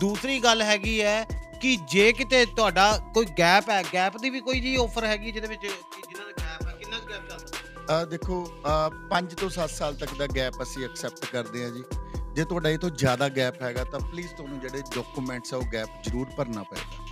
ਦੂਸਰੀ 0.00 0.38
ਗੱਲ 0.40 0.62
ਹੈਗੀ 0.62 1.00
ਹੈ 1.02 1.24
ਕਿ 1.62 1.76
ਜੇ 1.90 2.12
ਕਿਤੇ 2.12 2.44
ਤੁਹਾਡਾ 2.46 2.86
ਕੋਈ 3.14 3.26
ਗੈਪ 3.38 3.70
ਹੈ 3.70 3.82
ਗੈਪ 3.92 4.16
ਦੀ 4.22 4.30
ਵੀ 4.30 4.40
ਕੋਈ 4.40 4.60
ਜੀ 4.60 4.74
ਆਫਰ 4.82 5.04
ਹੈਗੀ 5.04 5.32
ਜਿਹਦੇ 5.32 5.48
ਵਿੱਚ 5.48 5.60
ਕਿ 5.60 6.02
ਜਿਨ੍ਹਾਂ 6.08 6.26
ਦਾ 6.26 6.32
ਗੈਪ 6.32 6.66
ਹੈ, 6.66 6.74
ਕਿੰਨਾ 6.74 6.98
ਗੈਪ 7.10 7.28
ਚੱਲ 7.28 7.38
ਸਕਦਾ? 7.38 7.94
ਆ 7.94 8.04
ਦੇਖੋ 8.04 8.44
5 9.10 9.34
ਤੋਂ 9.40 9.50
7 9.50 9.70
ਸਾਲ 9.70 9.94
ਤੱਕ 9.94 10.14
ਦਾ 10.18 10.26
ਗੈਪ 10.36 10.62
ਅਸੀਂ 10.62 10.84
ਐਕਸੈਪਟ 10.84 11.24
ਕਰਦੇ 11.32 11.64
ਹਾਂ 11.64 11.70
ਜੀ। 11.70 11.84
ਜੇ 12.34 12.44
ਤੁਹਾਡਾ 12.44 12.70
ਇਹ 12.70 12.78
ਤੋਂ 12.78 12.90
ਜ਼ਿਆਦਾ 12.96 13.28
ਗੈਪ 13.36 13.62
ਹੈਗਾ 13.62 13.84
ਤਾਂ 13.84 14.00
ਪਲੀਜ਼ 14.00 14.32
ਤੁਹਾਨੂੰ 14.32 14.60
ਜਿਹੜੇ 14.60 14.82
ਡਾਕੂਮੈਂਟਸ 14.94 15.54
ਆ 15.54 15.56
ਉਹ 15.56 15.64
ਗੈਪ 15.72 16.02
ਜ਼ਰੂਰ 16.02 16.26
ਭਰਨਾ 16.36 16.62
ਪਏਗਾ। 16.62 17.07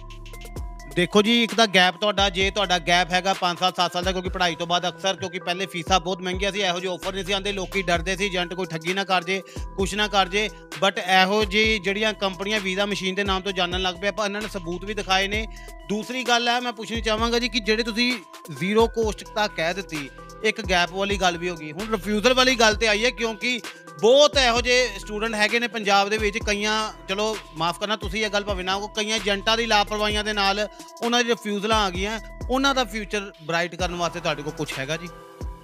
ਦੇਖੋ 0.96 1.20
ਜੀ, 1.22 1.32
ਇੱਕ 1.42 1.54
ਤਾਂ 1.54 1.66
ਗੈਪ 1.66 1.96
ਤੁਹਾਡਾ, 2.00 2.28
ਜੇ 2.30 2.50
ਤੁਹਾਡਾ 2.50 2.78
ਗੈਪ 2.78 3.10
ਹੈਗਾ 3.12 3.32
5 3.34 3.58
ਸਾਲ 3.60 3.72
7 3.72 3.92
ਸਾਲ 3.92 4.04
ਦਾ, 4.04 4.12
ਕਿਉਂਕਿ 4.12 4.28
ਪੜ੍ਹਾਈ 4.28 4.54
ਤੋਂ 4.54 4.66
ਬਾਅਦ 4.66 4.86
ਅਕਸਰ, 4.88 5.16
ਕਿਉਂਕਿ 5.16 5.38
ਪਹਿਲੇ 5.38 5.66
ਫੀਸਾਂ 5.66 5.98
ਬਹੁਤ 6.00 6.20
ਮਹਿੰਗੀਆਂ 6.22 6.52
ਸੀ, 6.52 6.60
ਇਹੋ 6.60 6.80
ਜਿਹੇ 6.80 6.92
ਆਫਰ 6.92 7.14
ਨਹੀਂ 7.14 7.24
ਸੀ 7.24 7.32
ਆਉਂਦੇ, 7.32 7.52
ਲੋਕੀ 7.52 7.82
ਡਰਦੇ 7.82 8.16
ਸੀ 8.16 8.24
ਏਜੰਟ 8.26 8.54
ਕੋਈ 8.54 8.66
ਠੱਗੀ 8.66 8.94
ਨਾ 8.94 9.04
ਕਰ 9.04 9.24
ਜੇ, 9.24 9.40
ਕੁਛ 9.76 9.94
ਨਾ 9.94 10.06
ਕਰ 10.08 10.28
ਜੇ 10.28 10.48
ਬਟ 10.80 10.98
ਇਹੋ 10.98 11.44
ਜਿਹੀ 11.46 11.78
ਜਿਹੜੀਆਂ 11.78 12.12
ਕੰਪਨੀਆਂ 12.14 12.60
ਵੀਜ਼ਾ 12.60 12.86
ਮਸ਼ੀਨ 12.86 13.14
ਦੇ 13.14 13.24
ਨਾਮ 13.24 13.42
ਤੋਂ 13.42 13.52
ਜਾਣਨ 13.52 13.82
ਲੱਗ 13.82 13.94
ਪਏ, 13.94 14.08
ਆਪਾਂ 14.08 14.26
ਇਹਨਾਂ 14.26 14.42
ਨੇ 14.42 14.48
ਸਬੂਤ 14.48 14.84
ਵੀ 14.84 14.94
ਦਿਖਾਏ 14.94 15.28
ਨੇ। 15.28 15.46
ਦੂਸਰੀ 15.88 16.22
ਗੱਲ 16.24 16.48
ਹੈ, 16.48 16.60
ਮੈਂ 16.60 16.72
ਪੁੱਛਣੀ 16.72 17.00
ਚਾਹਾਂਗਾ 17.00 17.38
ਜੀ 17.38 17.48
ਕਿ 17.48 17.60
ਜਿਹੜੇ 17.60 17.82
ਤੁਸੀਂ 17.82 18.12
ਜ਼ੀਰੋ 18.60 18.86
ਕੋਸਟ 18.94 19.24
ਤਾਂ 19.34 19.48
ਕਹਿ 19.48 19.74
ਦਿੱਤੀ, 19.74 20.08
ਇੱਕ 20.44 20.60
ਗੈਪ 20.70 20.92
ਵਾਲੀ 20.92 21.16
ਗੱਲ 21.16 21.38
ਵੀ 21.38 21.48
ਹੋ 21.48 21.56
ਗਈ, 21.56 21.72
ਹੁਣ 21.72 21.90
ਰਿਫਿਊਜ਼ਲ 21.90 22.34
ਵਾਲੀ 22.34 22.54
ਗੱਲ 22.56 22.74
ਤੇ 22.74 22.88
ਆਈ 22.88 23.04
ਹੈ 23.04 23.10
ਕਿਉਂਕਿ 23.10 23.60
ਬਹੁਤ 24.00 24.36
ਇਹੋ 24.36 24.60
ਜਿਹੇ 24.60 24.98
ਸਟੂਡੈਂਟ 24.98 25.34
ਹੈਗੇ 25.34 25.58
ਨੇ 25.60 25.68
ਪੰਜਾਬ 25.68 26.08
ਦੇ 26.08 26.18
ਵਿੱਚ, 26.18 26.38
ਕਈਆਂ, 26.38 26.92
ਚਲੋ 27.08 27.36
ਮਾਫ 27.56 27.78
ਕਰਨਾ, 27.80 27.96
ਤੁਸੀਂ 27.96 28.24
ਇਹ 28.24 28.30
ਗੱਲ 28.30 28.44
ਭਾਵੇਂ 28.44 28.64
ਨਾ 28.64 28.78
ਕੋ 28.78 28.88
ਕਈਆਂ 28.88 29.16
ਏਜੰਟਾਂ 29.16 29.56
ਦੀ 29.56 29.66
ਲਾਪਰਵਾਹੀਆਂ 29.66 30.24
ਦੇ 30.24 30.32
ਨਾਲ 30.32 30.66
ਉਹਨਾਂ 31.02 31.22
ਦੀ 31.24 31.30
ਰਿਫਿਊਜ਼ਲਾਂ 31.30 31.84
ਆ 31.86 31.90
ਗਈਆਂ, 31.90 32.18
ਉਹਨਾਂ 32.50 32.74
ਦਾ 32.74 32.84
ਫਿਊਚਰ 32.84 33.32
ਬ੍ਰਾਈਟ 33.42 33.74
ਕਰਨ 33.74 33.94
ਵਾਸਤੇ 33.94 34.20
ਤੁਹਾਡੇ 34.20 34.42
ਕੋਲ 34.42 34.52
ਕੁਝ 34.52 34.72
ਹੈਗਾ 34.78 34.96
ਜੀ? 34.96 35.08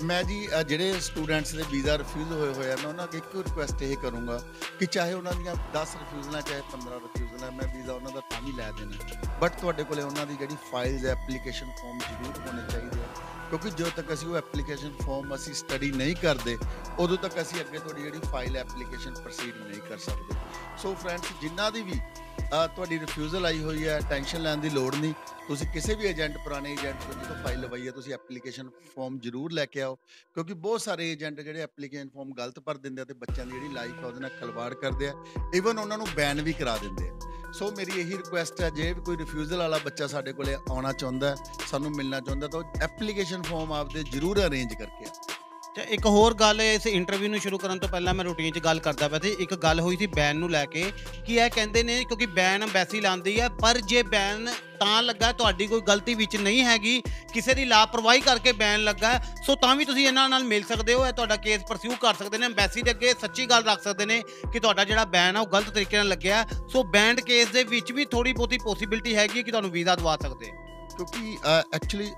ਮੈਂ 0.03 0.25
ਜੀ 0.25 0.49
ਅ, 0.61 0.63
ਜਿਹੜੇ 0.63 1.01
ਸਟੂਡੈਂਟਸ 1.01 1.55
ਦੇ 1.55 1.65
ਵੀਜ਼ਾ 1.71 1.99
ਰਿਫਿਊਜ਼ 1.99 2.33
ਹੋਏ 2.33 2.55
ਹੋਏ 2.55 2.73
ਆ 2.73 2.77
ਮੈਂ 2.77 2.87
ਉਹਨਾਂ 2.87 3.05
ਅੱਗੇ 3.05 3.19
ਇੱਕੋ 3.19 3.43
ਰਿਕੁਐਸਟ 3.43 3.83
ਇਹ 3.83 3.97
ਕਰੂੰਗਾ 3.97 4.43
ਕਿ 4.79 4.87
ਚਾਹੇ 4.87 5.13
ਉਹਨਾਂ 5.13 5.33
ਦੀਆਂ 5.35 5.55
10 5.75 5.95
ਰਿਫਿਊਜ਼ਲਾਂ 6.01 6.43
ਚਾਹੇ 6.43 6.63
15 6.73 6.99
ਰਿਫਿਊਜ਼ਲਾਂ 6.99 7.53
ਮੈਂ 7.53 7.69
ਵੀਜ਼ਾ 7.77 7.93
ਉਹਨਾਂ 7.93 8.13
ਦਾ 8.13 8.21
ਤਾਂ 8.21 8.43
ਵੀ 8.43 8.53
ਲੈ 8.53 8.71
ਦੇਣਾ। 8.71 9.23
ਬਟ 9.41 9.53
ਤੁਹਾਡੇ 9.61 9.85
ਕੋਲੇ 9.85 10.03
ਉਹਨਾਂ 10.03 10.27
ਦੀ 10.27 10.37
ਜਿਹੜੀ 10.37 10.57
ਫਾਈਲਸ 10.73 11.05
ਹੈ 11.05 11.11
ਐਪਲੀਕੇਸ਼ਨ 11.11 11.71
ਫਾਰਮ 11.83 11.99
ਜ਼ਰੂਰ 11.99 12.49
ਹੋਣੇ 12.49 12.63
ਚਾਹੀਦੇ 12.71 13.01
ਆ। 13.01 13.07
ਕਿਉਂਕਿ 13.49 13.71
ਜਦੋਂ 13.71 13.91
ਤੱਕ 13.97 14.13
ਅਸੀਂ 14.13 14.29
ਉਹ 14.29 14.37
ਐਪਲੀਕੇਸ਼ਨ 14.37 14.93
ਫਾਰਮ 15.07 15.35
ਅਸੀਂ 15.35 15.55
ਸਟੱਡੀ 15.55 15.91
ਨਹੀਂ 15.93 16.17
ਕਰਦੇ 16.17 16.59
ਉਦੋਂ 16.99 17.17
ਤੱਕ 17.17 17.41
ਅਸੀਂ 17.43 17.61
ਅੱਗੇ 17.61 17.79
ਤੁਹਾਡੀ 17.79 18.03
ਜਿਹੜੀ 18.03 18.21
ਫਾਈਲ 18.33 18.57
ਐਪਲੀਕੇਸ਼ਨ 18.57 19.15
ਪ੍ਰੋਸੀਡ 19.15 19.57
ਨਹੀਂ 19.57 19.81
ਕਰ 19.81 19.99
ਸਕਦੇ। 19.99 20.35
ਸੋ 20.79 20.95
ਫਰੈਂਡਸ 20.95 21.27
ਜਿਨ੍ਹਾਂ 21.41 21.73
ਦੀ 21.73 21.83
ਵੀ 21.83 21.93
ਅ, 21.93 22.67
ਤੁਹਾਡੀ 22.67 22.99
ਰਿਫਿਊਜ਼ਲ 23.01 23.47
ਆਈ 23.47 23.63
ਹੋਈ 23.63 23.89
ਹੈ 23.89 24.01
ਟੈਨਸ਼ਨ 24.11 24.43
ਲੈਣ 24.43 24.57
ਦੀ 24.57 24.71
ਲੋੜ 24.71 24.95
ਨਹੀਂ। 24.95 25.15
ਤੁਸੀਂ 25.49 25.67
ਕਿਸੇ 25.67 25.95
ਵੀ 25.95 26.07
ਏਜੰਟ 26.07 26.39
ਪੁਰਾਣੇ 26.39 26.73
ਏਜੰਟ 26.73 27.03
ਤੋਂ 27.03 27.25
ਜਦੋਂ 27.25 27.37
ਫਾਈਲ 27.45 27.61
ਲਵਾਈ 27.61 27.87
ਹੈ 27.87 27.93
ਤੁਸੀਂ 27.93 28.15
ਐਪਲੀਕੇਸ਼ਨ 28.15 28.69
ਫਾਰਮ 28.69 29.19
ਜ਼ਰੂਰ 29.19 29.53
ਲੈ 29.53 29.67
ਕੇ 29.67 29.83
ਆਓ। 29.83 29.95
ਕਿਉਂਕਿ 30.35 30.55
ਬਹੁਤ 30.55 30.81
ਸਾਰੇ 30.81 31.13
ਏਜੰਟ 31.13 31.41
ਜਿਹੜੇ 31.41 31.61
ਐਪਲੀਕੇਸ਼ਨ 31.61 32.09
ਫਾਰਮ 32.09 32.33
ਗਲਤ 32.33 32.61
ਭਰ 32.61 32.77
ਦਿੰਦੇ 32.77 33.03
ਆ 33.03 33.05
ਤੇ 33.05 33.15
ਬੱਚਿਆਂ 33.15 33.47
ਦੀ 33.47 33.53
ਜਿਹੜੀ 33.53 33.69
ਲਾਈਫ 33.69 34.05
ਆ 34.05 34.07
ਉਹਦੇ 34.07 34.21
ਨਾਲ 34.21 34.31
ਖਲਵਾੜ 34.31 34.75
ਕਰਦੇ 34.75 35.09
ਆ। 35.09 35.15
ਇਵਨ 35.55 35.79
ਉਹਨਾਂ 35.79 35.99
ਨੂੰ 35.99 36.07
ਬੈਨ 36.17 36.43
ਵੀ 36.43 36.53
ਕਰਾ 36.53 36.77
ਦਿੰਦੇ 36.77 37.09
ਆ। 37.09 37.19
ਸੋ 37.53 37.71
ਮੇਰੀ 37.71 38.01
ਇਹੀ 38.01 38.17
ਰਿਕੁਐਸਟ 38.17 38.61
ਹੈ 38.61 38.71
ਜੇ 38.71 38.93
ਵੀ 38.93 39.01
ਕੋਈ 39.01 39.17
ਰਿਫਿਊਜ਼ਲ 39.17 39.59
ਵਾਲਾ 39.59 39.79
ਬੱਚਾ 39.79 40.07
ਸਾਡੇ 40.07 40.33
ਕੋਲੇ 40.33 40.55
ਆਉਣਾ 40.55 40.93
ਚਾਹੁੰਦਾ 40.93 41.31
ਹੈ, 41.31 41.35
ਸਾਨੂੰ 41.71 41.91
ਮਿਲਣਾ 41.91 42.21
ਚਾਹੁੰਦਾ 42.21 42.49
ਤਾਂ 42.49 42.63
ਐਪਲੀਕੇਸ਼ਨ 42.83 43.43
ਫਾਰਮ 43.43 43.73
ਆਪਦੇ 43.73 44.03
ਜ਼ਰੂਰ 44.03 44.47
ਅਰੇਂਜ 44.47 44.75
ਕਰਕੇ 44.75 45.05
ਆਓ। 45.05 45.32
ਤੇ 45.77 45.83
ਇੱਕ 45.89 46.07
ਹੋਰ 46.07 46.35
ਗੱਲ 46.35 46.61
ਇਸ 46.61 46.87
ਇੰਟਰਵਿਊ 46.87 47.29
ਨੂੰ 47.29 47.39
ਸ਼ੁਰੂ 47.41 47.59
ਕਰਨ 47.59 47.79
ਤੋਂ 47.79 47.89
ਪਹਿਲਾਂ 47.89 48.13
ਮੈਂ 48.15 48.25
ਰੂਟੀਨ 48.25 48.53
'ਚ 48.53 48.59
ਗੱਲ 48.59 48.79
ਕਰਦਾ 48.79 49.07
ਪਿਆ 49.09 49.19
ਸੀ 49.19 49.31
ਇੱਕ 49.41 49.55
ਗੱਲ 49.55 49.81
ਹੋਈ 49.81 49.97
ਸੀ 49.97 50.07
ਬੈਨ 50.07 50.37
ਨੂੰ 50.37 50.51
ਲੈ 50.51 50.65
ਕੇ 50.67 50.83
ਕਿ 51.27 51.35
ਇਹ 51.37 51.51
ਕਹਿੰਦੇ 51.51 51.83
ਨੇ 51.83 51.97
ਕਿਉਂਕਿ 52.05 52.27
ਬੈਨ 52.35 52.63
ਐਮਬੈਸੀ 52.63 53.01
ਲਾਉਂਦੀ 53.01 53.39
ਹੈ 53.41 53.49
ਪਰ 53.61 53.79
ਜੇ 53.83 54.03
ਬੈਨ 54.03 54.51
ਤਾਂ 54.81 55.03
ਲੱਗਾ 55.03 55.31
ਤੁਹਾਡੀ 55.33 55.67
ਕੋਈ 55.67 55.81
ਗਲਤੀ 55.81 56.15
ਵਿੱਚ 56.15 56.37
ਨਹੀਂ 56.37 56.63
ਹੈਗੀ 56.65 57.01
ਕਿਸੇ 57.33 57.55
ਦੀ 57.55 57.65
ਲਾਪਰਵਾਹੀ 57.65 58.21
ਕਰਕੇ 58.21 58.53
ਬੈਨ 58.53 58.85
ਲੱਗਾ 58.85 59.13
ਹੈ, 59.13 59.35
ਸੋ 59.47 59.55
ਤਾਂ 59.55 59.75
ਵੀ 59.77 59.85
ਤੁਸੀਂ 59.85 60.07
ਇਹਨਾਂ 60.07 60.29
ਨਾਲ 60.29 60.45
ਮਿਲ 60.45 60.63
ਸਕਦੇ 60.65 60.95
ਹੋ 60.95 61.07
ਇਹ 61.07 61.13
ਤੁਹਾਡਾ 61.13 61.37
ਕੇਸ 61.37 61.63
ਪਰਸਿਊ 61.69 61.95
ਕਰ 62.03 62.15
ਸਕਦੇ 62.15 62.39
ਨੇ 62.39 62.47
ਐਮਬੈਸੀ 62.47 62.83
ਦੇ 62.83 62.91
ਅੱਗੇ 62.91 63.15
ਸੱਚੀ 63.21 63.47
ਗੱਲ 63.47 63.65
ਰੱਖ 63.65 63.83
ਸਕਦੇ 63.83 64.07
ਨੇ 64.07 64.23
ਕਿ 64.53 64.61
ਤੁਹਾਡਾ 64.61 64.85
ਜਿਹੜਾ 64.85 65.05
ਬੈਨ 65.15 65.37
ਆ 65.37 65.41
ਉਹ 65.41 65.47
ਗਲਤ 65.47 65.71
ਤਰੀਕੇ 65.71 65.97
ਨਾਲ 65.97 66.09
ਲੱਗਿਆ 66.09 66.43
ਹੈ। 66.43 66.61
ਸੋ 66.73 66.83
ਬੈਂਡ 66.93 67.21
ਕੇਸ 67.21 67.49
ਦੇ 67.49 67.65
ਵਿੱਚ 67.65 67.93
ਵੀ 67.93 68.05
ਥੋੜੀ 68.05 68.33
ਬਹੁਤੀ 68.33 68.59
ਪੋਸੀਬਿਲਿਟੀ 68.59 69.15
ਹੈਗੀ 69.17 69.39
ਹੈ 69.39 69.43
ਕਿ 69.43 69.51
ਤੁਹਾਨੂੰ 69.51 69.71
ਵੀਜ਼ਾ 69.71 69.97
ਦਵਾ 69.97 70.17
ਸਕਦੇ 70.17 70.47
ਹੈ। 70.47 70.87
ਕਿਉਂਕਿ 70.97 71.37
ਐਕਚੁਅਲੀ 71.75 72.11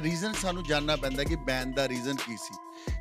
ਰੀਜ਼ਨ 0.00 0.32
ਸਾਨੂੰ 0.32 0.64
ਜਾਨਣਾ 0.64 0.96
ਪੈਂਦਾ 0.96 1.24
ਕਿ 1.24 1.36
ਬੈਨ 1.36 1.72
ਦਾ 1.72 1.88
ਰੀਜ਼ਨ 1.88 2.16
ਕੀ 2.16 2.36
ਸੀ 2.36 2.54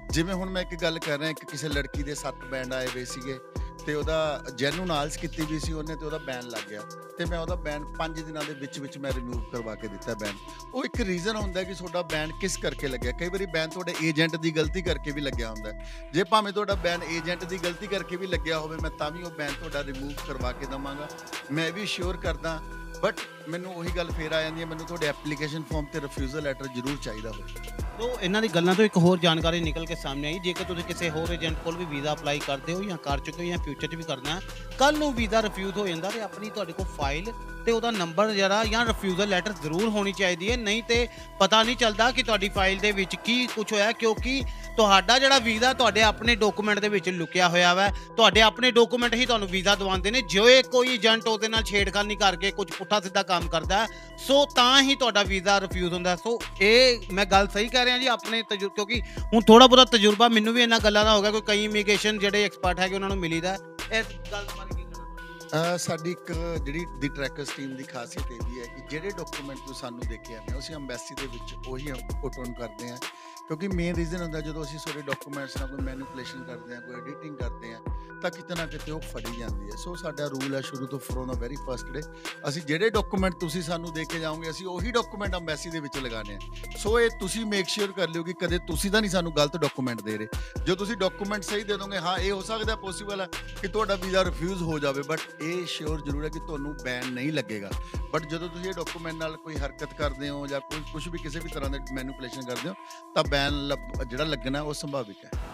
ਜਿਵੇਂ 0.09 0.33
ਹੁਣ 0.33 0.49
ਮੈਂ 0.49 0.61
ਇੱਕ 0.61 0.81
ਗੱਲ 0.81 0.99
ਕਰ 0.99 1.19
ਰਿਹਾ, 1.19 1.29
ਇੱਕ 1.29 1.45
ਕਿਸੇ 1.45 1.69
ਲੜਕੀ 1.69 2.03
ਦੇ 2.03 2.15
7 2.15 2.45
ਬੈਂਡ 2.51 2.73
ਆਏ 2.73 2.87
ਹੋਏ 2.87 3.05
ਸੀਗੇ 3.05 3.39
ਤੇ 3.85 3.93
ਉਹਦਾ 3.93 4.43
ਜੈਨੂਨ 4.55 4.91
ਆਲਸ 4.91 5.17
ਕੀਤੀ 5.17 5.45
ਵੀ 5.45 5.59
ਸੀ 5.59 5.73
ਉਹਨੇ 5.73 5.95
ਤੇ 5.95 6.05
ਉਹਦਾ 6.05 6.17
ਬੈਨ 6.17 6.47
ਲੱਗ 6.47 6.69
ਗਿਆ 6.69 6.81
ਤੇ 7.17 7.25
ਮੈਂ 7.25 7.39
ਉਹਦਾ 7.39 7.55
ਬੈਨ 7.55 7.85
5 7.97 8.23
ਦਿਨਾਂ 8.23 8.41
ਦੇ 8.43 8.53
ਵਿੱਚ 8.53 8.79
ਵਿੱਚ 8.79 8.97
ਮੈਂ 8.97 9.11
ਰਿਮੂਵ 9.11 9.41
ਕਰਵਾ 9.41 9.75
ਕੇ 9.75 9.87
ਦਿੱਤਾ 9.87 10.13
ਬੈਨ 10.13 10.33
ਉਹ 10.73 10.85
ਇੱਕ 10.85 11.01
ਰੀਜ਼ਨ 11.01 11.35
ਹੁੰਦਾ 11.35 11.63
ਕਿ 11.63 11.73
ਤੁਹਾਡਾ 11.73 12.01
ਬੈਨ 12.01 12.31
ਕਿਸ 12.41 12.57
ਕਰਕੇ 12.57 12.87
ਲੱਗਿਆ? 12.87 13.11
ਕਈ 13.11 13.29
ਵਾਰੀ 13.29 13.45
ਬੈਨ 13.45 13.69
ਤੁਹਾਡੇ 13.69 13.95
ਏਜੰਟ 14.03 14.35
ਦੀ 14.35 14.51
ਗਲਤੀ 14.51 14.81
ਕਰਕੇ 14.81 15.11
ਵੀ 15.11 15.21
ਲੱਗਿਆ 15.21 15.49
ਹੁੰਦਾ। 15.49 15.71
ਹੈ। 15.71 16.09
ਜੇ 16.13 16.23
ਭਾਵੇਂ 16.23 16.53
ਤੁਹਾਡਾ 16.53 16.75
ਬੈਨ 16.75 17.03
ਏਜੰਟ 17.03 17.43
ਦੀ 17.43 17.57
ਗਲਤੀ 17.57 17.87
ਕਰਕੇ 17.87 18.15
ਵੀ 18.15 18.27
ਲੱਗਿਆ 18.27 18.59
ਹੋਵੇ, 18.59 18.77
ਮੈਂ 18.81 18.91
ਤਾਂ 18.91 19.11
ਵੀ 19.11 19.23
ਉਹ 19.23 19.31
ਬੈਨ 19.31 19.51
ਤੁਹਾਡਾ 19.59 19.83
ਰਿਮੂਵ 19.83 20.13
ਕਰਵਾ 20.27 20.51
ਕੇ 20.51 20.65
ਦਵਾਂਗਾ। 20.65 21.07
ਮੈਂ 21.51 21.71
ਵੀ 21.71 21.85
ਸ਼ੋਰ 21.85 22.17
ਕਰਦਾ 22.17 22.61
ਬਟ 23.01 23.15
ਮੈਨੂੰ 23.49 23.75
ਉਹੀ 23.75 23.89
ਗੱਲ 23.97 24.11
ਫੇਰ 24.11 24.31
ਆ 24.31 24.41
ਜਾਂਦੀ 24.41 24.61
ਹੈ, 24.61 24.65
ਮੈਨੂੰ 24.65 24.85
ਤੁਹਾਡੇ 24.85 25.07
ਐਪਲੀਕੇਸ਼ਨ 25.07 25.63
ਫਾਰਮ 25.63 25.85
ਤੇ 25.85 26.01
ਰਿਫਿਊਜ਼ਲ 26.01 26.43
ਲੈਟਰ 26.43 26.65
ਜ਼ਰੂਰ 26.67 26.97
ਚਾਹੀਦਾ 27.01 27.31
ਹੋਵੇ। 27.31 27.86
ਸੋ 27.97 28.07
ਇਹਨਾਂ 28.21 28.41
ਦੀ 28.41 28.47
ਗੱਲਾਂ 28.47 28.73
ਤੋਂ 28.75 28.83
ਇੱਕ 28.85 28.97
ਹੋਰ 28.97 29.17
ਜਾਣਕਾਰੀ 29.19 29.59
ਨਿਕਲ 29.59 29.85
ਕੇ 29.85 29.95
ਸਾਹਮਣੇ 29.95 30.27
ਆਈ। 30.27 30.39
ਜੇਕਰ 30.39 30.63
ਤੁਸੀਂ 30.63 30.83
ਕਿਸੇ 30.83 31.09
ਹੋਰ 31.09 31.31
ਏਜੰਟ 31.33 31.57
ਕੋਲ 31.63 31.75
ਵੀ 31.77 31.85
ਵੀਜ਼ਾ 31.85 32.11
ਅਪਲਾਈ 32.13 32.39
ਕਰਦੇ 32.39 32.73
ਹੋ 32.73 32.83
ਜਾਂ 32.83 32.97
ਕਰ 32.97 33.19
ਚੁੱਕੇ 33.19 33.43
ਹੋ 33.43 33.47
ਜਾਂ 33.47 33.57
ਫਿਊਚਰ 33.57 33.87
'ਚ 33.87 33.95
ਵੀ 33.95 34.03
ਕਰਨਾ 34.03 34.35
ਹੈ 34.35 34.41
ਕੱਲ 34.79 34.97
ਨੂੰ 34.97 35.13
ਵੀਜ਼ਾ 35.13 35.41
ਰਿਫਿਊਜ਼ 35.41 35.77
ਹੋ 35.77 35.87
ਜਾਂਦਾ 35.87 36.09
ਤੇ 36.09 36.21
ਆਪਣੀ 36.21 36.49
ਤੁਹਾਡੇ 36.49 36.73
ਕੋਲ 36.73 36.85
ਫਾਈਲ 36.97 37.31
ਤੇ 37.65 37.71
ਉਹਦਾ 37.71 37.89
ਨੰਬਰ 37.91 38.29
ਜਿਹੜਾ 38.31 38.63
ਜਾਂ 38.65 38.85
ਰਿਫਿਊਜ਼ਲ 38.85 39.29
ਲੈਟਰ 39.29 39.53
ਜ਼ਰੂਰ 39.63 39.87
ਹੋਣੀ 39.89 40.11
ਚਾਹੀਦੀ 40.11 40.51
ਹੈ। 40.51 40.57
ਨਹੀਂ 40.57 40.83
ਤੇ 40.83 41.07
ਪਤਾ 41.39 41.61
ਨਹੀਂ 41.63 41.75
ਚੱਲਦਾ 41.75 42.09
ਕਿ 42.11 42.23
ਤੁਹਾਡੀ 42.23 42.49
ਫਾਈਲ 42.49 42.77
ਦੇ 42.79 42.91
ਵਿੱਚ 42.91 43.15
ਕੀ 43.15 43.47
ਕੁਝ 43.55 43.71
ਹੋਇਆ 43.73 43.91
ਕਿਉਂਕਿ 43.91 44.41
ਤੁਹਾਡਾ 44.77 45.17
ਜਿਹੜਾ 45.19 45.39
ਵੀਜ਼ਾ 45.39 45.71
ਤੁਹਾਡੇ 45.73 46.01
ਆਪਣੇ 46.01 46.35
ਡਾਕੂਮੈਂਟ 46.35 46.79
ਦੇ 46.79 46.89
ਵਿੱਚ 46.89 47.09
ਲੁਕਿਆ 47.09 47.47
ਹੋਇਆ 47.49 47.73
ਵਾ। 47.73 47.87
ਤੁਹਾਡੇ 48.17 48.41
ਆਪਣੇ 48.41 48.71
ਡਾਕੂਮੈਂਟ 48.71 49.13
ਹੀ 49.13 49.25
ਤੁਹਾਨੂੰ 49.25 49.47
ਵੀਜ਼ਾ 49.47 49.75
ਦਵਾਉਂਦੇ 49.75 50.11
ਨੇ। 50.11 50.21
ਜੇ 50.21 50.61
ਕੋਈ 50.71 50.93
ਏਜੰਟ 50.93 51.27
ਉਹਦੇ 51.27 51.47
ਨਾਲ 51.47 51.63
ਛੇੜਖਾਨੀ 51.63 52.15
ਕਰਕੇ 52.15 52.51
ਕੁਝ 52.51 52.69
ਪੁੱਠਾ 52.71 52.99
ਸਿੱਧਾ 52.99 53.23
ਕੰਮ 53.23 53.49
ਕਰਦਾ 53.49 53.77
ਹੈ, 53.77 53.87
ਸੋ 54.17 54.45
ਤਾਂ 54.55 54.81
ਹੀ 54.81 54.95
ਤੁਹਾਡਾ 54.95 55.23
ਵੀਜ਼ਾ 55.23 55.59
ਰਿਫਿਊਜ਼ 55.61 55.93
ਹੁੰਦਾ। 55.93 56.09
ਹੈ। 56.09 56.15
ਸੋ 56.15 56.39
ਇਹ 56.61 57.13
ਮੈਂ 57.13 57.25
ਗੱਲ 57.25 57.47
ਸਹੀ 57.47 57.67
ਕਹਿ 57.67 57.85
ਰਿਹਾ 57.85 57.97
ਜੀ 57.97 58.07
ਆਪਣੇ 58.07 58.43
ਤਜੁ 58.49 58.69
ਕਿਉਂਕਿ 58.69 59.01
ਹੁਣ 59.33 59.41
ਥੋੜਾ 59.41 59.67
ਬਹੁਤਾ 59.67 59.85
ਤਜਰਬਾ 59.85 60.27
ਮੈਨੂੰ 60.27 60.53
ਵੀ 60.53 60.61
ਇਹਨਾਂ 60.61 60.79
ਗੱਲਾਂ 60.79 61.05
ਦਾ 61.05 61.15
ਹੋ 61.15 61.21
ਗਿਆ 61.21 61.31
ਕੋਈ 61.31 61.41
ਕਈ 61.47 61.63
ਇਮੀਗ੍ਰੇਸ਼ਨ 61.63 62.19
ਜਿਹੜੇ 62.19 62.43
ਐਕਸਪਰਟ 62.43 62.79
ਹੈਗੇ 62.79 62.95
ਉਹਨਾਂ 62.95 63.09
ਨੂੰ 63.09 63.17
ਮਿਲੀਦਾ। 63.17 63.57
ਹੈ। 63.91 63.99
ਇਸ 63.99 64.31
ਗੱਲ 64.31 64.47
ਬਾਰੇ 64.57 64.75
ਕੀ 64.75 64.83
ਕਹਿਣਾ 64.83 65.73
ਅਹ 65.73 65.77
ਸਾਡੀ 65.77 66.11
ਇੱਕ 66.11 66.31
ਜਿਹੜੀ 66.31 66.85
ਦੀ 66.99 67.07
ਟਰੈਕਰਸ 67.09 67.49
ਟੀਮ 67.49 67.75
ਦੀ 67.75 67.83
ਖਾਸੀਅਤ 67.83 68.31
ਇਹ 68.31 68.39
ਵੀ 68.45 68.59
ਹੈ 68.59 68.65
ਕਿ 68.65 68.81
ਜਿਹੜੇ 68.89 69.09
ਡਾਕੂਮੈਂਟ 69.09 69.59
ਤੁਸੀਂ 69.59 69.75
ਸਾਨੂੰ 69.75 69.99
ਦੇ 69.99 70.17
ਕੇ 70.17 70.35
ਆਉਂਦੇ 70.35 70.53
ਹੋ 70.53 70.59
ਅਸੀਂ 70.59 70.75
ਐਮਬੈਸੀ 70.75 71.15
ਦੇ 71.15 71.27
ਵਿੱਚ 71.27 71.53
ਉਹੀ 71.67 71.93
ਪੁੱਟ 72.21 72.39
ਔਨ 72.39 72.53
ਕਰਦੇ 72.53 72.89
ਹਾਂ 72.89 72.97
ਕਿਉਂਕਿ 73.47 73.67
ਮੇਨ 73.67 73.95
ਰੀਜ਼ਨ 73.95 74.21
ਹੁੰਦਾ 74.21 74.41
ਜਦੋਂ 74.41 74.63
ਅਸੀਂ 74.63 74.79
ਤੁਹਾਡੇ 74.79 75.01
ਡਾਕੂਮੈਂਟਸ 75.01 75.57
ਨਾਲ 75.57 75.67
ਕੋਈ 75.67 75.85
ਮੈਨੀਪੂਲੇਸ਼ਨ 75.85 76.43
ਕਰਦੇ 76.43 76.75
ਹਾਂ, 76.75 76.81
ਕੋਈ 76.81 76.95
ਐਡੀਟਿੰਗ 76.95 77.37
ਕਰਦੇ 77.37 77.73
ਹਾਂ, 77.73 77.79
ਤਾਂ 78.21 78.31
ਕਿਤੇ 78.31 78.55
ਨਾ 78.55 78.65
ਕਿਤੇ 78.65 78.91
ਉਹ 78.91 78.99
ਫੜੀ 78.99 79.39
ਜਾਂਦੀ 79.39 79.65
ਹੈ। 79.65 79.75
ਸੋ 79.77 79.95
ਸਾਡਾ 79.95 80.25
ਰੂਲ 80.27 80.55
ਹੈ 80.55 80.61
ਸ਼ੁਰੂ 80.61 80.85
ਤੋਂ 80.85 80.99
from 80.99 81.27
the 81.27 81.39
very 81.39 81.55
first 81.55 81.85
day 81.85 82.01
ਅਸੀਂ 82.49 82.61
ਜਿਹੜੇ 82.61 82.89
ਡਾਕੂਮੈਂਟ 82.89 83.35
ਤੁਸੀਂ 83.35 83.61
ਸਾਨੂੰ 83.61 83.93
ਦੇ 83.93 84.05
ਕੇ 84.05 84.19
ਜਾਓਗੇ, 84.19 84.49
ਅਸੀਂ 84.49 84.67
ਉਹੀ 84.67 84.91
ਡਾਕੂਮੈਂਟ 84.91 85.35
ਐਮਬੈਸੀ 85.35 85.69
ਦੇ 85.69 85.79
ਵਿੱਚ 85.79 85.97
ਲਗਾਣੇ 85.97 86.35
ਆ। 86.35 86.39
ਸੋ 86.77 86.99
ਇਹ 86.99 87.09
ਤੁਸੀਂ 87.19 87.45
ਮੇਕ 87.45 87.67
ਸ਼ੋਰ 87.67 87.91
ਕਰ 87.91 88.09
ਲਿਓ 88.09 88.23
ਕਿ 88.23 88.33
ਕਦੇ 88.33 88.59
ਤੁਸੀਂ 88.67 88.91
ਤਾਂ 88.91 89.01
ਨਹੀਂ 89.01 89.11
ਸਾਨੂੰ 89.11 89.35
ਗਲਤ 89.35 89.57
ਡਾਕੂਮੈਂਟ 89.57 90.01
ਦੇ 90.01 90.17
ਰਹੇ। 90.17 90.27
ਜੋ 90.65 90.75
ਤੁਸੀਂ 90.75 90.97
ਡਾਕੂਮੈਂਟ 90.97 91.43
ਸਹੀ 91.43 91.63
ਦੇ 91.63 91.77
ਦੋਗੇ, 91.77 91.97
ਹਾਂ, 91.97 92.17
ਇਹ 92.17 92.31
ਹੋ 92.31 92.41
ਸਕਦਾ 92.41 92.75
ਪੋਸੀਬਲ 92.75 93.21
ਹੈ 93.21 93.27
ਕਿ 93.61 93.67
ਤੁਹਾਡਾ 93.67 93.95
ਵੀਜ਼ਾ 93.95 94.23
ਰਿਫਿਊਜ਼ 94.23 94.63
ਹੋ 94.63 94.79
ਜਾਵੇ 94.79 95.03
ਬਟ 95.03 95.19
ਇਹ 95.41 95.65
ਸ਼ੋਰ 95.65 96.01
ਜ਼ਰੂਰ 96.01 96.23
ਹੈ 96.23 96.29
ਕਿ 96.29 96.39
ਤੁਹਾਨੂੰ 96.39 96.75
ਬੈਨ 96.83 97.11
ਨਹੀਂ 97.13 97.31
ਲੱਗੇਗਾ। 97.31 97.69
ਬਟ 98.13 98.25
ਜਦੋਂ 98.25 98.49
ਤੁਸੀਂ 98.49 98.69
ਇਹ 98.69 98.73
ਡਾਕੂਮੈਂਟ 98.73 99.15
ਨਾਲ 99.15 99.35
ਕੋਈ 99.37 99.55
ਹਰਕਤ 99.55 99.93
ਕਰਦੇ 99.93 100.29
ਹੋ 100.29 100.45
ਜਾਂ 100.47 100.59
ਕੋਈ 100.59 100.81
ਕੁਝ 100.93 101.07
ਵੀ 101.07 101.19
ਕਿਸੇ 101.19 101.39
ਵੀ 101.39 101.49
ਤਰ੍ਹਾਂ 101.49 101.69
ਦੇ 101.69 101.79
ਮੈਨੀਪੂਲੇਸ਼ਨ 101.93 102.41
ਕਰਦੇ 102.41 102.69
ਹੋ, 102.69 102.73
ਤਾਂ 103.15 103.23
ਬੈਨ 103.37 103.75
ਜਿਹੜਾ 104.05 104.23
ਲੱਗਣਾ 104.25 104.61
ਉਹ 104.61 104.73
ਸੰਭਾਵਿਕ 104.75 105.25
ਹੈ। 105.25 105.45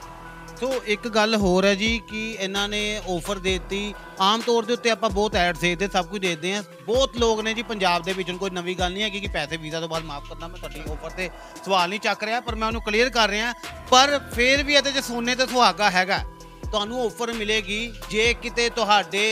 ਸੋ 0.60 0.70
ਇੱਕ 0.88 1.08
ਗੱਲ 1.08 1.36
ਹੋਰ 1.36 1.66
ਹੈ 1.66 1.74
ਜੀ 1.76 1.88
ਕਿ 2.10 2.20
ਇਹਨਾਂ 2.32 2.68
ਨੇ 2.70 2.82
ਆਫਰ 3.10 3.40
ਦਿੱਤੀ। 3.40 3.94
ਆਮ 4.22 4.42
ਤੌਰ 4.42 4.66
ਦੇ 4.66 4.74
ਉੱਤੇ 4.74 4.90
ਆਪਾਂ 4.90 5.10
ਬਹੁਤ 5.10 5.36
ਐਡ 5.36 5.58
ਦੇਖਦੇ, 5.58 5.88
ਸਭ 5.88 6.06
ਕੁਝ 6.06 6.22
ਦੇਖਦੇ 6.22 6.54
ਆ 6.56 6.62
ਬਹੁਤ 6.86 7.18
ਲੋਕ 7.18 7.42
ਨੇ 7.42 7.54
ਜੀ 7.54 7.64
ਪੰਜਾਬ 7.64 8.04
ਦੇ 8.04 8.14
ਵਿੱਚ, 8.14 8.30
ਹੁਣ 8.30 8.38
ਕੋਈ 8.38 8.50
ਨਵੀਂ 8.50 8.76
ਗੱਲ 8.76 8.92
ਨਹੀਂ 8.94 9.04
ਹੈਗੀ 9.04 9.20
ਕਿ 9.20 9.28
ਪੈਸੇ, 9.28 9.58
ਵੀਜ਼ਾ 9.58 9.80
ਤੋਂ 9.80 9.90
ਬਾਅਦ 9.90 10.04
ਮਾਫ 10.04 10.30
ਕਰਨਾ, 10.30 10.48
ਮੈਂ 10.48 10.58
ਤੁਹਾਡੀ 10.58 10.92
ਆਫਰ 10.92 11.10
ਤੇ 11.10 11.30
ਸਵਾਲ 11.66 11.90
ਨਹੀਂ 11.90 12.00
ਚੱਕ 12.00 12.24
ਰਿਹਾ, 12.24 12.40
ਪਰ 12.40 12.56
ਮੈਂ 12.56 12.68
ਉਹਨੂੰ 12.68 12.82
ਕਲੀਅਰ 12.82 13.10
ਕਰ 13.10 13.30
ਰਿਹਾ। 13.30 13.54
ਪਰ 13.92 14.20
ਫਿਰ 14.36 14.64
ਵੀ 14.64 14.74
ਇਹਦੇ 14.74 14.92
'ਚ 14.92 15.04
ਸੋਨੇ 15.04 15.36
ਤੇ 15.36 15.48
ਸੁਹਾਗਾ 15.48 15.90
ਹੈਗਾ। 15.90 16.24
ਤੁਹਾਨੂੰ 16.64 17.06
ਆਫਰ 17.06 17.34
ਮਿਲੇਗੀ 17.34 17.82
ਜੇ 18.10 18.34
ਕਿਤੇ 18.42 18.70
ਤੁਹਾਡੇ 18.70 19.26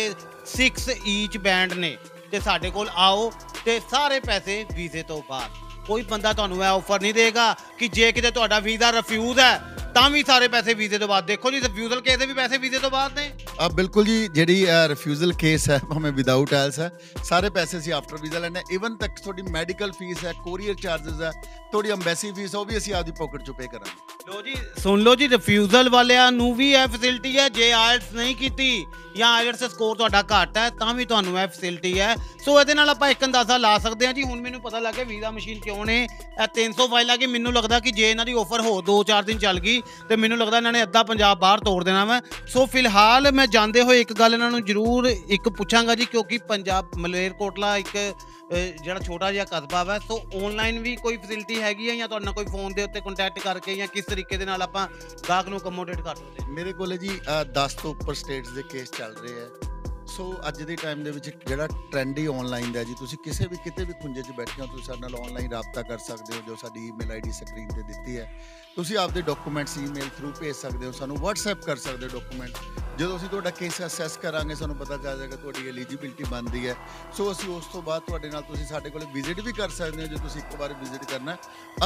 6 0.52 1.00
ਈਚ 1.08 1.38
ਬੈਂਡ 1.40 1.74
ਨੇ, 1.76 1.98
ਤੇ 2.32 2.40
ਸਾਡੇ 2.40 2.70
ਕੋਲ 2.72 2.90
ਆਓ 3.08 3.32
ਤੇ 3.66 3.80
ਸਾਰੇ 3.92 4.20
ਪੈਸੇ 4.22 4.64
ਵੀਜ਼ੇ 4.74 5.04
ਤੋਂ 5.04 5.22
ਬਾਅਦ। 5.30 5.61
ਕੋਈ 5.88 6.02
ਬੰਦਾ 6.02 6.34
ਤੁਹਾਨੂੰ 6.34 6.58
ਇਹ 6.58 6.64
ਆਫਰ 6.64 7.02
ਨਹੀਂ 7.02 7.14
ਦੇਗਾ 7.14 7.54
ਕਿ 7.78 7.88
ਜੇ 7.88 8.12
ਕਿਤੇ 8.12 8.32
ਤੁਹਾਡਾ 8.32 8.60
ਵੀਜ਼ਾ 8.60 8.92
ਰਿਫਿਊਜ਼ 8.92 9.40
ਹੈ 9.40 9.52
ਤਾਂ 9.96 10.10
ਵੀ 10.10 10.24
ਸਾਰੇ 10.24 10.48
ਪੈਸੇ 10.48 10.74
ਵੀਜ਼ੇ 10.74 10.98
ਤੋਂ 10.98 11.08
ਬਾਅਦ। 11.08 11.26
ਦੇਖੋ 11.26 11.52
ਜੀ 11.52 11.60
ਰਿਫਿਊਜ਼ਲ 11.62 12.02
ਕੇਸ 12.02 12.18
ਦੇ 12.18 12.26
ਵੀ 12.26 12.34
ਪੈਸੇ 12.34 12.58
ਵੀਜ਼ੇ 12.58 12.80
ਤੋਂ 12.80 12.90
ਬਾਅਦ 12.92 13.18
ਨੇ। 13.20 13.30
ਆ 13.60 13.68
ਬਿਲਕੁਲ 13.70 14.06
ਜੀ 14.06 14.28
ਜਿਹੜੀ 14.28 14.66
ਰਿਫਿਊਜ਼ਲ 14.90 15.34
ਕੇਸ 15.34 15.70
ਹੈ 15.70 15.80
ਭਾਵੇਂ 15.90 16.12
ਵਿਦਆਊਟ 16.12 16.54
ਆਇਲਸ 16.54 16.80
ਹੈ 16.80 16.90
ਸਾਰੇ 17.24 17.50
ਪੈਸੇ 17.50 17.78
ਅਸੀਂ 17.78 17.94
ਆਫਟਰ 17.94 18.18
ਵੀਜ਼ਾ 18.22 18.40
ਲੈਣੇ 18.40 18.62
ਇਵਨ 18.72 18.96
ਤੱਕ 18.98 19.20
ਤੁਹਾਡੀ 19.20 19.42
ਮੈਡੀਕਲ 19.52 19.92
ਫੀਸ 19.92 20.24
ਹੈ 20.26 20.34
ਕੋਰੀਅਰ 20.44 20.76
ਚਾਰजेस 20.82 21.22
ਹੈ 21.22 21.32
ਤੁਹਾਡੀ 21.72 21.90
ਐਮਬੈਸੀ 21.92 22.32
ਫੀਸ 22.32 22.56
ਉਹ 22.56 22.66
ਵੀ 22.66 22.78
ਅਸੀਂ 22.78 22.94
ਆਪਦੀ 22.94 23.12
ਪਾਕਟ 23.20 23.44
ਚੋਂ 23.46 23.54
ਪੇ 23.54 23.68
ਕਰਾਂਗੇ। 23.68 24.32
ਲੋ 24.32 24.42
ਜੀ 24.42 24.56
ਸੁਣ 24.78 25.02
ਲਓ 25.02 25.16
ਜੀ 25.16 25.28
ਰਿਫਿਊਜ਼ਲ 25.30 25.90
ਵਾਲਿਆਂ 25.90 26.32
ਨੂੰ 26.32 26.54
ਵੀ 26.56 26.72
ਇਹ 26.72 26.88
ਫੈਸਿਲਿਟੀ 26.88 27.38
ਹੈ 27.38 27.48
ਜੇ 27.50 27.72
ਆਇਲਟਸ 27.74 28.14
ਨਹੀਂ 28.14 28.36
ਕੀਤੀ 28.36 28.86
ਜਾਂ 29.18 29.30
ਆਇਲਟਸ 29.30 29.64
ਸਕੋਰ 29.64 29.96
ਤੁਹਾਡਾ 29.98 30.22
ਘੱਟ 30.24 30.58
ਹੈ 30.58 30.70
ਤਾਂ 30.80 30.94
ਵੀ 30.94 31.06
ਤੁਹਾਨੂੰ 31.06 31.40
ਇਹ 31.40 31.48
ਫੈਸਿਲਿਟੀ 31.48 32.00
ਹੈ। 32.00 32.16
ਸੋ 32.46 32.60
ਇਹਦੇ 32.60 32.74
ਨਾਲ 32.74 32.90
ਆਪਾਂ 32.90 33.10
ਇੱਕ 33.10 33.26
ਅੰਦਾਜ਼ਾ 33.26 33.58
ਲਾ 33.58 33.78
ਸਕਦੇ 33.78 34.06
ਹਾਂ 34.06 34.14
ਜੀ 34.14 34.24
ਹੁਣ 34.24 34.42
ਮੈਨੂੰ 34.42 34.62
ਪਤਾ 34.62 34.80
ਲੱਗ 34.80 34.94
ਗਿਆ 34.96 35.04
ਵੀਜ਼ਾ 35.06 35.32
ਮਸ਼ੀਨ 35.32 35.60
ਕਿਉਂ 35.60 35.86
ਨੇ। 35.86 36.02
ਇਹ 36.04 36.48
300 36.56 36.88
ਫਾਈਲਾਂ 36.92 37.18
ਕਿ 37.18 37.28
ਮੈਨੂੰ 37.28 37.54
ਲੱਗਦਾ 37.54 37.80
ਕਿ 37.80 37.92
ਜੇ 37.92 38.10
ਇਹਨਾਂ 38.10 38.26
ਦੀ 38.26 38.34
ਆਫਰ 38.40 38.62
ਹੋ 38.62 38.82
2-4 38.82 39.24
ਦਿਨ 39.26 39.38
ਚੱਲ 39.38 39.60
ਗਈ 39.60 39.81
ਤੇ 40.10 40.16
ਮੈਨੂੰ 40.16 40.38
ਲੱਗਦਾ 40.38 40.58
ਇਹਨਾਂ 40.58 40.72
ਨੇ 40.72 40.84
ਅੱਧਾ 40.84 41.04
ਪੰਜਾਬ 41.04 41.40
ਬਾਹਰ 41.40 41.60
ਤੋੜ 41.60 41.84
ਦੇਣਾ 41.84 42.06
ਵਾ। 42.06 42.20
ਸੋ 42.48 42.66
ਫਿਲਹਾਲ 42.66 43.32
ਮੈਂ 43.32 43.48
ਜਾਂਦੇ 43.48 43.82
ਹੋਏ 43.82 44.02
ਇੱਕ 44.02 44.14
ਗੱਲ 44.14 44.34
ਇਹਨਾਂ 44.34 44.52
ਨੂੰ 44.52 44.64
ਜ਼ਰੂਰ 44.66 45.08
ਇੱਕ 45.08 45.50
ਪੁੱਛਾਂਗਾ 45.50 45.96
ਜੀ 45.96 46.06
ਕਿਉਂਕਿ 46.06 46.38
ਪੰਜਾਬ 46.48 46.98
ਮਲੇਰਕੋਟਲਾ 46.98 47.76
ਇੱਕ 47.78 47.98
ਅਹ, 47.98 48.56
ਜਿਹੜਾ 48.84 49.00
ਛੋਟਾ 49.00 49.32
ਜਿਹਾ 49.32 49.46
ਕਸਬਾ 49.46 49.84
ਵਾ। 49.84 49.98
ਸੋ 50.00 50.20
ਆਨਲਾਈਨ 50.46 50.80
ਵੀ 50.80 50.96
ਕੋਈ 50.96 51.18
ਫੈਸਿਲਿਟੀ 51.18 51.62
ਹੈਗੀ 51.62 51.90
ਹੈ 51.90 51.96
ਜਾਂ 51.96 52.08
ਤੁਹਾਡੇ 52.08 52.26
ਨਾਲ 52.26 52.34
ਕੋਈ 52.34 52.46
ਫੋਨ 52.46 52.74
ਦੇ 52.74 52.84
ਉੱਤੇ 52.84 53.02
ਕੰਟੈਕਟ 53.02 53.40
ਕਰਕੇ 53.40 53.76
ਜਾਂ 53.76 53.88
ਕਿਸ 53.88 54.06
ਤਰੀਕੇ 54.06 54.38
ਦੇ 54.38 54.46
ਨਾਲ 54.46 54.62
ਆਪਾਂ 54.62 54.88
ਗਾਹਕ 55.30 55.48
ਨੂੰ 55.50 55.60
ਅਕਮੋਡੇਟ 55.60 56.02
ਕਰ 56.02 56.16
ਸਕਦੇ 56.16 56.44
ਹਾਂ 56.44 56.50
ਮੇਰੇ 56.52 56.74
ਕੋਲੇ 56.74 56.98
ਜੀ 56.98 57.10
ਅ, 57.10 57.44
10 57.54 57.76
ਤੋਂ 57.84 57.92
ਉੱਪਰ 57.92 58.14
ਸਟੇਟਸ 58.14 58.50
ਦੇ 58.50 58.64
ਕੇਸ 58.72 58.92
ਚੱਲ 58.92 59.16
ਰਹੇ 59.16 59.42
ਆ। 59.42 59.81
ਸੋ 60.12 60.24
ਅੱਜ 60.48 60.62
ਦੇ 60.64 60.76
ਟਾਈਮ 60.76 61.04
ਦੇ 61.04 61.12
ਵਿੱਚ 61.12 61.30
ਜਿਹੜਾ 61.48 61.68
ਟ੍ਰੈਂਡ 61.92 62.18
ਹੀ 62.18 62.26
ਆਨਲਾਈਨ 62.28 62.72
ਦਾ 62.72 62.84
ਜੀ, 62.84 62.94
ਤੁਸੀਂ 63.00 63.18
ਕਿਸੇ 63.24 63.46
ਵੀ 63.48 63.58
ਕਿਤੇ 63.64 63.84
ਵੀ 63.86 63.94
ਖੁੰਝੇ 64.02 64.22
'ਚ 64.22 64.32
ਬੈਠੇ 64.38 64.62
ਹੋ, 64.62 64.66
ਤੁਸੀਂ 64.68 64.86
ਸਾਡੇ 64.86 65.02
ਨਾਲ 65.02 65.16
ਆਨਲਾਈਨ 65.16 65.52
ਰਾਬਤਾ 65.52 65.82
ਕਰ 65.82 65.98
ਸਕਦੇ 65.98 66.36
ਹੋ, 66.36 66.42
ਜੋ 66.48 66.56
ਸਾਡੀ 66.62 66.88
ਈਮੇਲ 66.88 67.12
ਆਈਡੀ 67.12 67.32
ਸਕਰੀਨ 67.32 67.68
ਤੇ 67.68 67.84
ਦਿੱਤੀ 67.84 68.18
ਹੈ। 68.18 68.28
ਤੁਸੀਂ 68.76 68.98
ਆਪਦੇ 68.98 69.22
ਡਾਕੂਮੈਂਟਸ 69.22 69.78
ਈਮੇਲ 69.78 70.10
ਥਰੂ 70.18 70.32
ਭੇਜ 70.40 70.56
ਸਕਦੇ 70.56 70.86
ਹੋ, 70.86 70.92
ਸਾਨੂੰ 70.92 71.18
WhatsApp 71.18 71.66
ਕਰ 71.66 71.78
ਸਕਦੇ 71.78 72.08
ਹੋ 72.08 72.20
ਡਾਕੂਮੈਂਟ 72.20 72.58
ਜਦੋਂ 72.98 73.18
ਅਸੀਂ 73.18 73.30
ਤੁਹਾਡਾ 73.30 73.50
ਕੇਸ 73.50 73.82
ਅਸੈਸ 73.86 74.18
ਕਰਾਂਗੇ, 74.18 74.56
ਸਾਨੂੰ 74.56 74.76
ਪਤਾ 74.76 74.98
ਚੱਲ 74.98 75.18
ਜਾਏਗਾ 75.18 75.36
ਤੁਹਾਡੀ 75.36 75.68
ਐਲੀਜੀਬਿਲਟੀ 75.70 76.24
ਬਣਦੀ 76.24 76.68
ਹੈ। 76.68 76.76
ਸੋ 77.18 77.32
ਅਸੀਂ 77.32 77.50
ਉਸ 77.50 77.66
ਤੋਂ 77.74 77.82
ਬਾਅਦ 77.82 78.02
ਤੁਹਾਡੇ 78.08 78.30
ਨਾਲ 78.30 78.42
ਤੁਸੀਂ 78.42 78.66
ਸਾਡੇ 78.66 78.90
ਕੋਲੇ 78.90 79.06
ਵਿਜ਼ਿਟ 79.14 79.40
ਵੀ 79.40 79.54
ਕਰ 79.54 79.70
ਸਕਦੇ 79.70 80.02
ਹੋ, 80.02 80.08
ਜੇ 80.08 80.16
ਤੁਸੀਂ 80.24 80.42
ਇੱਕ 80.42 80.56
ਵਾਰ 80.60 80.74
ਵਿਜ਼ਿਟ 80.74 81.06
ਕਰਨਾ 81.12 81.38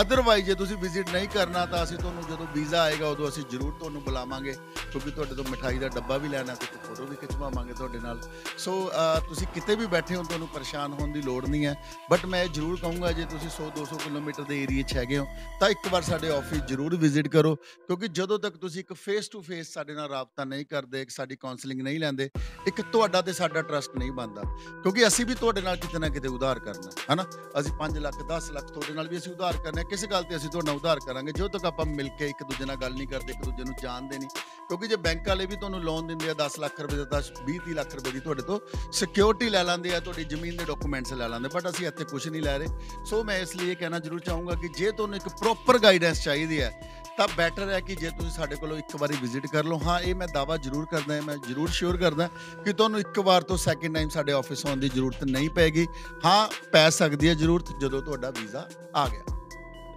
ਅਦਰਵਾਈਜ਼ 0.02 0.46
ਜੇ 0.46 0.56
ਤੁਸੀਂ 0.56 0.78
ਵਿਜ਼ਿਟ 0.78 1.10
ਨਹੀਂ 1.10 1.28
ਕਰਨਾ, 1.28 1.66
ਤਾਂ 1.66 1.84
ਅਸੀਂ 1.84 1.98
ਤੁਹਾਨੂੰ 1.98 2.24
ਜਦੋਂ 2.24 2.48
ਵੀਜ਼ਾ 2.56 2.82
ਆਏਗਾ, 2.84 3.08
ਉਦੋਂ 3.08 3.30
ਅਸੀਂ 3.30 3.44
ਜ਼ਰੂਰ 3.52 3.74
ਤੁਹਾਨੂੰ 3.80 4.02
ਬੁਲਾਵਾਂਗੇ, 4.04 4.56
ਕਿਉਂਕਿ 4.92 5.12
ਤੁਹਾਡੇ 5.12 5.36
ਤੋਂ 5.36 5.44
ਮਿਠਾਈ 5.50 5.78
ਦਾ 5.78 5.88
ਡੱਬਾ 5.90 6.18
ਵੀ 6.18 6.30
ਲੈਣਾ 6.30 6.56
ਤੇ 6.56 6.66
ਇੱਕ 6.66 6.84
ਫੋਟੋ 6.86 7.06
ਵੀ 7.06 7.16
ਖਿਚਵਾਵਾਂਗੇ 7.16 7.74
ਤੁਹਾਡੇ 7.74 8.00
ਨਾਲ। 8.00 8.15
ਸੋ 8.58 8.90
ਅਹ, 8.90 9.30
ਤੁਸੀਂ 9.30 9.48
ਕਿਤੇ 9.48 9.76
ਵੀ 9.76 9.86
ਬੈਠੇ 9.86 10.16
ਹੋ 10.16 10.24
ਤੁਹਾਨੂੰ 10.24 10.48
ਪਰੇਸ਼ਾਨ 10.48 10.94
ਹੋਣ 10.94 11.12
ਦੀ 11.12 11.22
ਲੋੜ 11.22 11.46
ਨਹੀਂ 11.46 11.66
ਹੈ। 11.66 11.84
ਬਟ 12.12 12.26
ਮੈਂ 12.26 12.44
ਇਹ 12.44 12.50
ਜ਼ਰੂਰ 12.50 12.80
ਕਹੂੰਗਾ 12.82 13.12
ਜੇ 13.12 13.26
ਤੁਸੀਂ 13.26 13.50
100 13.50 13.72
200 13.76 13.98
ਕਿਲੋਮੀਟਰ 13.98 14.44
ਦੇ 14.44 14.64
ਏਰੀਆ 14.64 14.82
'ਚ 14.82 14.94
ਹੈਗੇ 14.94 15.18
ਹੋ 15.18 15.28
ਤਾਂ 15.60 15.70
ਇੱਕ 15.70 15.88
ਵਾਰ 15.90 16.02
ਸਾਡੇ 16.02 16.32
ਆਫਿਸ 16.32 16.62
ਜ਼ਰੂਰ 16.62 16.96
ਵਿਜ਼ਿਟ 16.96 17.28
ਕਰੋ। 17.28 17.56
ਕਿਉਂਕਿ 17.56 18.08
ਜਦੋਂ 18.08 18.40
ਤੱਕ 18.40 18.58
ਤੁਸੀਂ 18.58 18.80
ਇੱਕ 18.80 18.94
ਫੇਸ 18.94 19.28
ਟੂ 19.28 19.42
ਫੇਸ 19.42 19.74
ਸਾਡੇ 19.74 19.94
ਨਾਲ 19.94 20.10
ਰਾਬਤਾ 20.10 20.44
ਨਹੀਂ 20.44 20.66
ਕਰਦੇ 20.66 21.02
ਇੱਕ 21.02 21.10
ਸਾਡੀ 21.10 21.36
ਕਾਉਂਸਲਿੰਗ 21.36 21.82
ਨਹੀਂ 21.82 22.00
ਲੈਂਦੇ 22.00 22.30
ਇੱਕ 22.68 22.82
ਤੁਹਾਡਾ 22.82 23.22
ਤੇ 23.22 23.34
ਸਾਡਾ 23.34 23.62
ਟਰਸਟ 23.62 23.98
ਨਹੀਂ 23.98 24.12
ਬਣਦਾ। 24.12 24.42
ਕਿਉਂਕਿ 24.82 25.08
ਅਸੀਂ 25.08 25.26
ਵੀ 25.26 25.36
ਤੁਹਾਡੇ 25.36 25.62
ਨਾਲ 25.62 25.78
ਕਿਤੇ 25.78 26.00
ਨਾ 26.00 26.10
ਕਿਤੇ 26.10 26.28
ਉਧਾਰ 26.28 26.60
ਕਰਨਾ 26.60 26.90
ਹੈ, 26.90 27.14
ਹਨਾ? 27.14 27.26
ਅਸੀਂ 27.60 27.74
5 27.78 27.98
ਲੱਖ 27.98 28.16
10 28.30 28.52
ਲੱਖ 28.52 28.66
ਤੁਹਾਡੇ 28.66 28.94
ਨਾਲ 28.94 29.08
ਵੀ 29.08 29.18
ਅਸੀਂ 29.18 29.32
ਉਧਾਰ 29.32 29.58
ਕਰਨਾ 29.58 29.82
ਹੈ, 29.82 29.86
ਕਿਸੇ 29.90 30.08
ਗੱਲ 30.08 30.24
ਤੇ 30.24 30.36
ਅਸੀਂ 30.36 30.50
ਤੁਹਾਡਾ 30.50 30.72
ਉਧਾਰ 30.72 31.00
ਕਰਾਂਗੇ। 31.00 31.32
ਜਦੋਂ 31.32 31.50
ਤੱਕ 31.50 31.66
ਆਪਾਂ 31.66 31.86
ਮਿਲ 31.86 32.10
ਕੇ 32.20 32.30
ਇੱਕ 32.30 32.44
ਦੂਜੇ 32.44 32.66
ਨਾਲ 32.66 32.76
ਗੱਲ 32.76 32.94
ਨਹੀਂ 32.94 33.08
ਕਰਦੇ 33.08 33.34
ਇੱਕ 33.34 33.46
ਦੂਜੇ 33.46 33.64
ਨੂੰ 33.64 33.74
ਜਾਣਦੇ 33.84 34.18
ਨਹੀਂ। 34.18 34.30
ਕਿਉਂਕਿ 34.68 34.88
ਜੇ 34.88 34.96
ਬੈਂਕ 34.96 35.28
ਵਾਲੇ 35.28 35.46
ਵੀ 35.46 35.56
ਤੁਹਾਨੂੰ 35.56 35.84
ਲੋਨ 35.84 36.08
ਦਿੰਦੇ 36.08 36.30
ਆ 36.30 36.34
10 36.34 36.60
ਲੱਖ 36.60 36.82
ਰੁਪਏ 36.82 36.96
ਦਾ 36.96 37.24
20 37.46 37.60
30 37.66 37.74
ਲੱਖ 37.74 37.96
ਰੁਪਏ 38.06 38.12
ਦੀ 38.12 38.20
ਤੁਹਾਡੇ 38.20 38.42
ਤੋਂ 38.42 38.60
ਸਿਕਿਉਰਿਟੀ 38.92 39.50
ਲੈ 39.50 39.64
ਲੈਂਦੇ 39.64 39.96
ਆ, 39.96 40.00
ਤੁਹਾਡੀ 40.00 40.24
ਜ਼ਮੀਨ 40.26 40.58
ਦੇ 40.58 40.66
ਡਾਕੂਮੈਂਟਸ 40.66 41.14
ਲੈ 41.14 41.28
ਲੈਂਦੇ 41.28 41.50
ਬਟ 41.50 41.70
ਅਸੀਂ 41.70 41.88
ਇੱਥੇ 41.88 42.04
ਕੁਝ 42.06 42.28
ਨਹੀਂ 42.28 42.42
ਲੈ 42.42 42.58
ਰਹੇ। 42.58 42.68
ਸੋ 43.06 43.24
ਮੈਂ 43.24 43.38
ਇਸ 43.40 43.56
ਲਈ 43.56 43.70
ਇਹ 43.72 43.76
ਕਹਿਣਾ 43.76 44.00
ਜ਼ਰੂਰ 44.00 44.20
ਚਾਹੂੰਗਾ 44.20 44.56
ਕਿ 44.56 44.70
ਜੇ 44.78 44.92
ਤੁਹਾਨੂੰ 44.92 45.16
ਇੱਕ 45.16 45.28
ਪ੍ਰੋਪਰ 45.40 45.80
ਗਾਈਡੈਂਸ 45.80 46.24
ਚਾਹੀਦੀ 46.24 46.62
ਹੈ, 46.62 46.72
ਤਾਂ 47.18 47.28
ਬੈਟਰ 47.38 47.70
ਹੈ 47.70 47.80
ਕਿ 47.80 47.96
ਜੇ 47.96 48.10
ਤੁਸੀਂ 48.10 48.32
ਸਾਡੇ 48.32 48.56
ਕੋਲੋਂ 48.56 48.78
ਇੱਕ 48.78 48.96
ਵਾਰੀ 48.96 49.18
ਵਿਜ਼ਿਟ 49.22 49.46
ਕਰ 49.48 49.64
ਲਓ। 49.64 49.80
ਹਾਂ, 49.80 50.00
ਇਹ 50.00 50.16
ਮੈਂ 50.16 50.28
ਦਾਵਾ 50.34 50.58
ਜ਼ਰੂਰ 50.58 50.86
ਕਰਦਾ 50.86 51.16
ਹਾਂ, 51.16 51.22
ਮੈਂ 51.22 51.38
ਜ਼ਰੂਰ 51.48 51.70
ਸ਼ੋਰ 51.70 51.98
ਕਰਦਾ 51.98 52.30
ਕਿ 52.66 52.74
ਤੁਹਾਨੂੰ 52.74 53.00
ਇੱਕ 53.00 53.20
ਵਾਰ 53.20 53.42
ਤੋਂ 53.42 53.58
ਸੈਕਿੰਡ 53.58 53.96
ਟਾਈਮ 53.96 54.10
ਸਾਡੇ 54.10 54.34
ਆਫਿਸ 54.34 54.66
ਆਉਣ 54.66 54.80
ਦੀ 54.80 54.90
ਜ਼ਰੂਰਤ 54.90 55.24
ਨਹੀਂ 55.24 55.50
ਪੈਗੀ। 55.50 55.88
ਹਾਂ, 56.26 56.48
ਪੈ 56.72 56.90
ਸਕਦੀ 56.90 57.30
ਹੈ 57.30 57.34
ਜ਼ਰੂਰਤ 57.34 57.72
ਜਦੋਂ 57.80 58.02
ਤੁਹਾਡਾ 58.02 58.30
ਵੀਜ਼ਾ 58.32 58.68
ਆ 58.96 59.08
ਗਿਆ। 59.08 59.24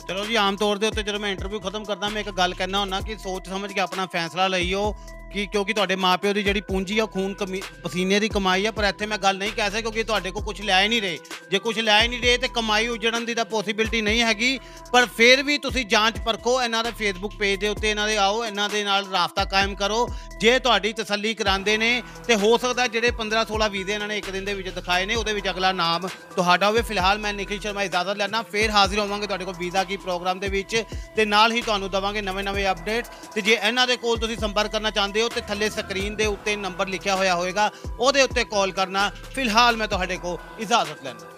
ਚਲੋ 0.09 0.25
ਜੀ, 0.25 0.35
ਆਮ 0.35 0.57
ਤੌਰ 0.57 0.79
ਦੇ 0.79 0.87
ਉੱਤੇ 0.87 1.03
ਜਦੋਂ 1.03 1.21
ਮੈਂ 1.21 1.31
ਇੰਟਰਵਿਊ 1.31 1.61
ਖਤਮ 1.61 1.85
ਕਰਦਾ, 1.85 2.09
ਮੈਂ 2.09 2.21
ਇੱਕ 2.21 2.31
ਗੱਲ 2.31 2.55
ਕਹਿਣਾ 2.55 2.81
ਹੁੰਨਾ 2.81 3.01
ਕਿ 3.01 3.17
ਸੋਚ 3.17 3.49
ਸਮਝ 3.49 3.73
ਕੇ 3.73 3.81
ਆਪਣਾ 3.81 4.07
ਫੈਸਲਾ 4.07 4.47
ਲਈਓ। 4.49 4.95
ਕਿ 5.33 5.47
ਕਿਉਂਕਿ 5.47 5.73
ਤੁਹਾਡੇ 5.73 5.97
ਮਾਪਿਓ 5.97 6.33
ਦੀ 6.33 6.43
ਜਿਹੜੀ 6.43 6.61
ਪੂੰਜੀ 6.61 6.99
ਆ, 6.99 7.03
ਉਹ 7.03 7.09
ਖੂਨ 7.09 7.35
ਕਮੀ- 7.35 7.81
ਪਸੀਨੇ 7.83 8.21
ਦੀ 8.21 8.29
ਕਮਾਈ 8.29 8.67
ਆ, 8.67 8.71
ਪਰ 8.71 8.85
ਇੱਥੇ 8.85 9.07
ਮੈਂ 9.07 9.19
ਗੱਲ 9.19 9.39
ਨਹੀਂ 9.39 9.53
ਕਹਿ 9.53 9.67
ਸਕਦਾ 9.67 9.81
ਕਿਉਂਕਿ 9.81 10.05
ਤੁਹਾਡੇ 10.05 10.31
ਕੋਲ 10.31 10.43
ਕੁਝ 10.43 10.63
ਲੈ 10.63 10.83
ਹੀ 10.83 10.89
ਨਹੀਂ 10.89 11.03
ਰਹੇ। 11.03 11.19
ਜੇ 11.51 11.59
ਕੁਝ 11.59 11.81
ਲੈ 11.81 12.03
ਹੀ 12.03 12.09
ਨਹੀਂ 12.09 12.21
ਰਹੇ 12.21 12.39
ਤੇ 12.39 12.49
ਕਮਾਈ 12.49 12.89
ਉਜੜਨ 12.89 13.25
ਦੀ 13.25 13.35
ਤਾਂ 13.35 13.45
ਪੋਸੀਬਿਲਿਟੀ 13.45 14.01
ਨਹੀਂ 14.01 14.23
ਹੈਗੀ। 14.23 14.61
ਪਰ 14.93 15.07
ਫਿਰ 15.07 15.43
ਵੀ 15.43 15.59
ਤੁਸੀਂ 15.59 15.87
ਜਾਂਚ 15.87 16.19
ਪਰਖੋ, 16.19 16.63
ਇਹਨਾਂ 16.63 16.85
ਦੇ 16.85 16.91
ਫੇਸਬੁੱਕ 16.91 17.37
ਪੇਜ 17.37 17.61
ਦੇ 17.61 17.69
ਉੱਤੇ 17.69 17.91
ਇਹਨਾਂ 17.91 18.07
ਦੇ 18.07 18.17
ਆਓ, 18.17 18.45
ਇਹਨਾਂ 18.45 18.69
ਦੇ 18.69 18.85
ਨਾਲ 18.85 19.11
ਰਾਬਤਾ 19.11 19.45
ਕਾਇਮ 19.45 19.75
ਕਰੋ। 19.75 20.09
ਜੇ 20.41 20.59
ਤੁਹਾਡੀ 20.59 20.93
ਤਸੱਲੀ 20.93 21.35
ਕਰਾਉਂਦੇ 21.35 21.77
ਨੇ 21.77 22.03
ਤੇ 22.27 22.35
ਹੋ 22.35 22.59
ਸਕਦਾ 22.59 22.87
ਜਿਹੜੇ 22.87 23.11
15 23.11 23.45
16 23.45 23.69
ਵੀਜ਼ੇ 23.69 23.95
ਇਹਨਾਂ 23.95 24.09
ਨੇ 24.09 24.19
ਇੱਕ 24.19 24.31
ਦਿਨ 24.31 24.45
ਦੇ 24.45 24.55
ਵਿੱਚ 24.55 24.69
ਦਿਖਾਏ 24.69 25.07
ਨੇ, 25.07 25.15
ਉਹਦੇ 25.15 25.33
ਵਿੱਚ 25.33 25.51
ਅਗਲਾ 25.51 25.73
ਨਾਮ 25.73 26.09
ਤੁਹਾਡਾ 26.09 26.67
ਹੋਵੇ। 26.67 26.83
ਫਿਲਹਾਲ 26.83 27.19
ਮੈਂ 27.19 27.35
ਨਿਖਿਲ 27.35 27.61
ਸ਼ਰਮਾ 27.61 27.83
ਇਜਾਜ਼ਤ 27.83 28.17
ਲੈਣਾ 28.17 28.43
ਫਿਰ 28.43 28.71
ਹਾਜ਼ਰ 28.71 28.99
ਹੋਵਾਂਗੇ 28.99 29.27
ਤੁਹਾਡੇ 29.27 29.45
ਕੋਲ 29.45 29.55
ਵੀਜ਼ਾ 29.59 29.85
ਕੀ 29.85 29.97
ਪ੍ਰੋਗਰਾਮ 29.97 30.39
ਦੇ 30.39 30.49
ਵਿੱਚ। 30.49 30.85
ਤੇ 31.17 31.25
ਨਾਲ 31.25 31.53
ਹੀ 31.53 31.63
ਤੁਹਾਨੂੰ 31.63 31.91
ਦਵਾਂਗੇ 31.91 32.23
ਨਵੇਂ-ਨਵੇਂ 32.23 32.71
ਅਪਡੇਟ 32.71 33.07
ਤੇ 33.35 33.41
ਜੇ 33.41 33.59
ਇਹਨਾਂ 33.69 33.87
ਦੇ 33.87 33.97
ਕੋਲ 33.97 34.19
ਤੁਸੀਂ 34.19 34.37
ਸੰਪਰਕ 34.37 34.73
ਕਰਨਾ 34.73 34.91
ਚਾਹੁੰਦੇ 34.91 35.18
ਹੋ 35.23 35.29
ਤੇ 35.29 35.41
ਥੱਲੇ 35.41 35.71
ਸਕਰੀਨ 35.71 36.17
ਦੇ 36.17 36.27
ਉੱਤੇ 36.27 36.57
ਨੰਬਰ 36.57 36.89
ਲਿਖਿਆ 36.89 37.17
ਹੋਇਆ 37.17 37.35
ਹੋਵੇਗਾ 37.35 37.71
ਉਹਦੇ 37.99 38.23
ਉੱਤੇ 38.23 38.45
ਕਾਲ 38.45 38.73
ਕਰਨਾ। 38.73 39.11
ਫਿਲਹਾਲ 39.35 39.77
ਮੈਂ 39.77 39.89
ਤੁਹਾਡੇ 39.89 40.17
ਕੋਲ 40.17 40.39
ਇਜਾਜ਼ਤ 40.59 41.05
ਲੈਣਾ 41.05 41.38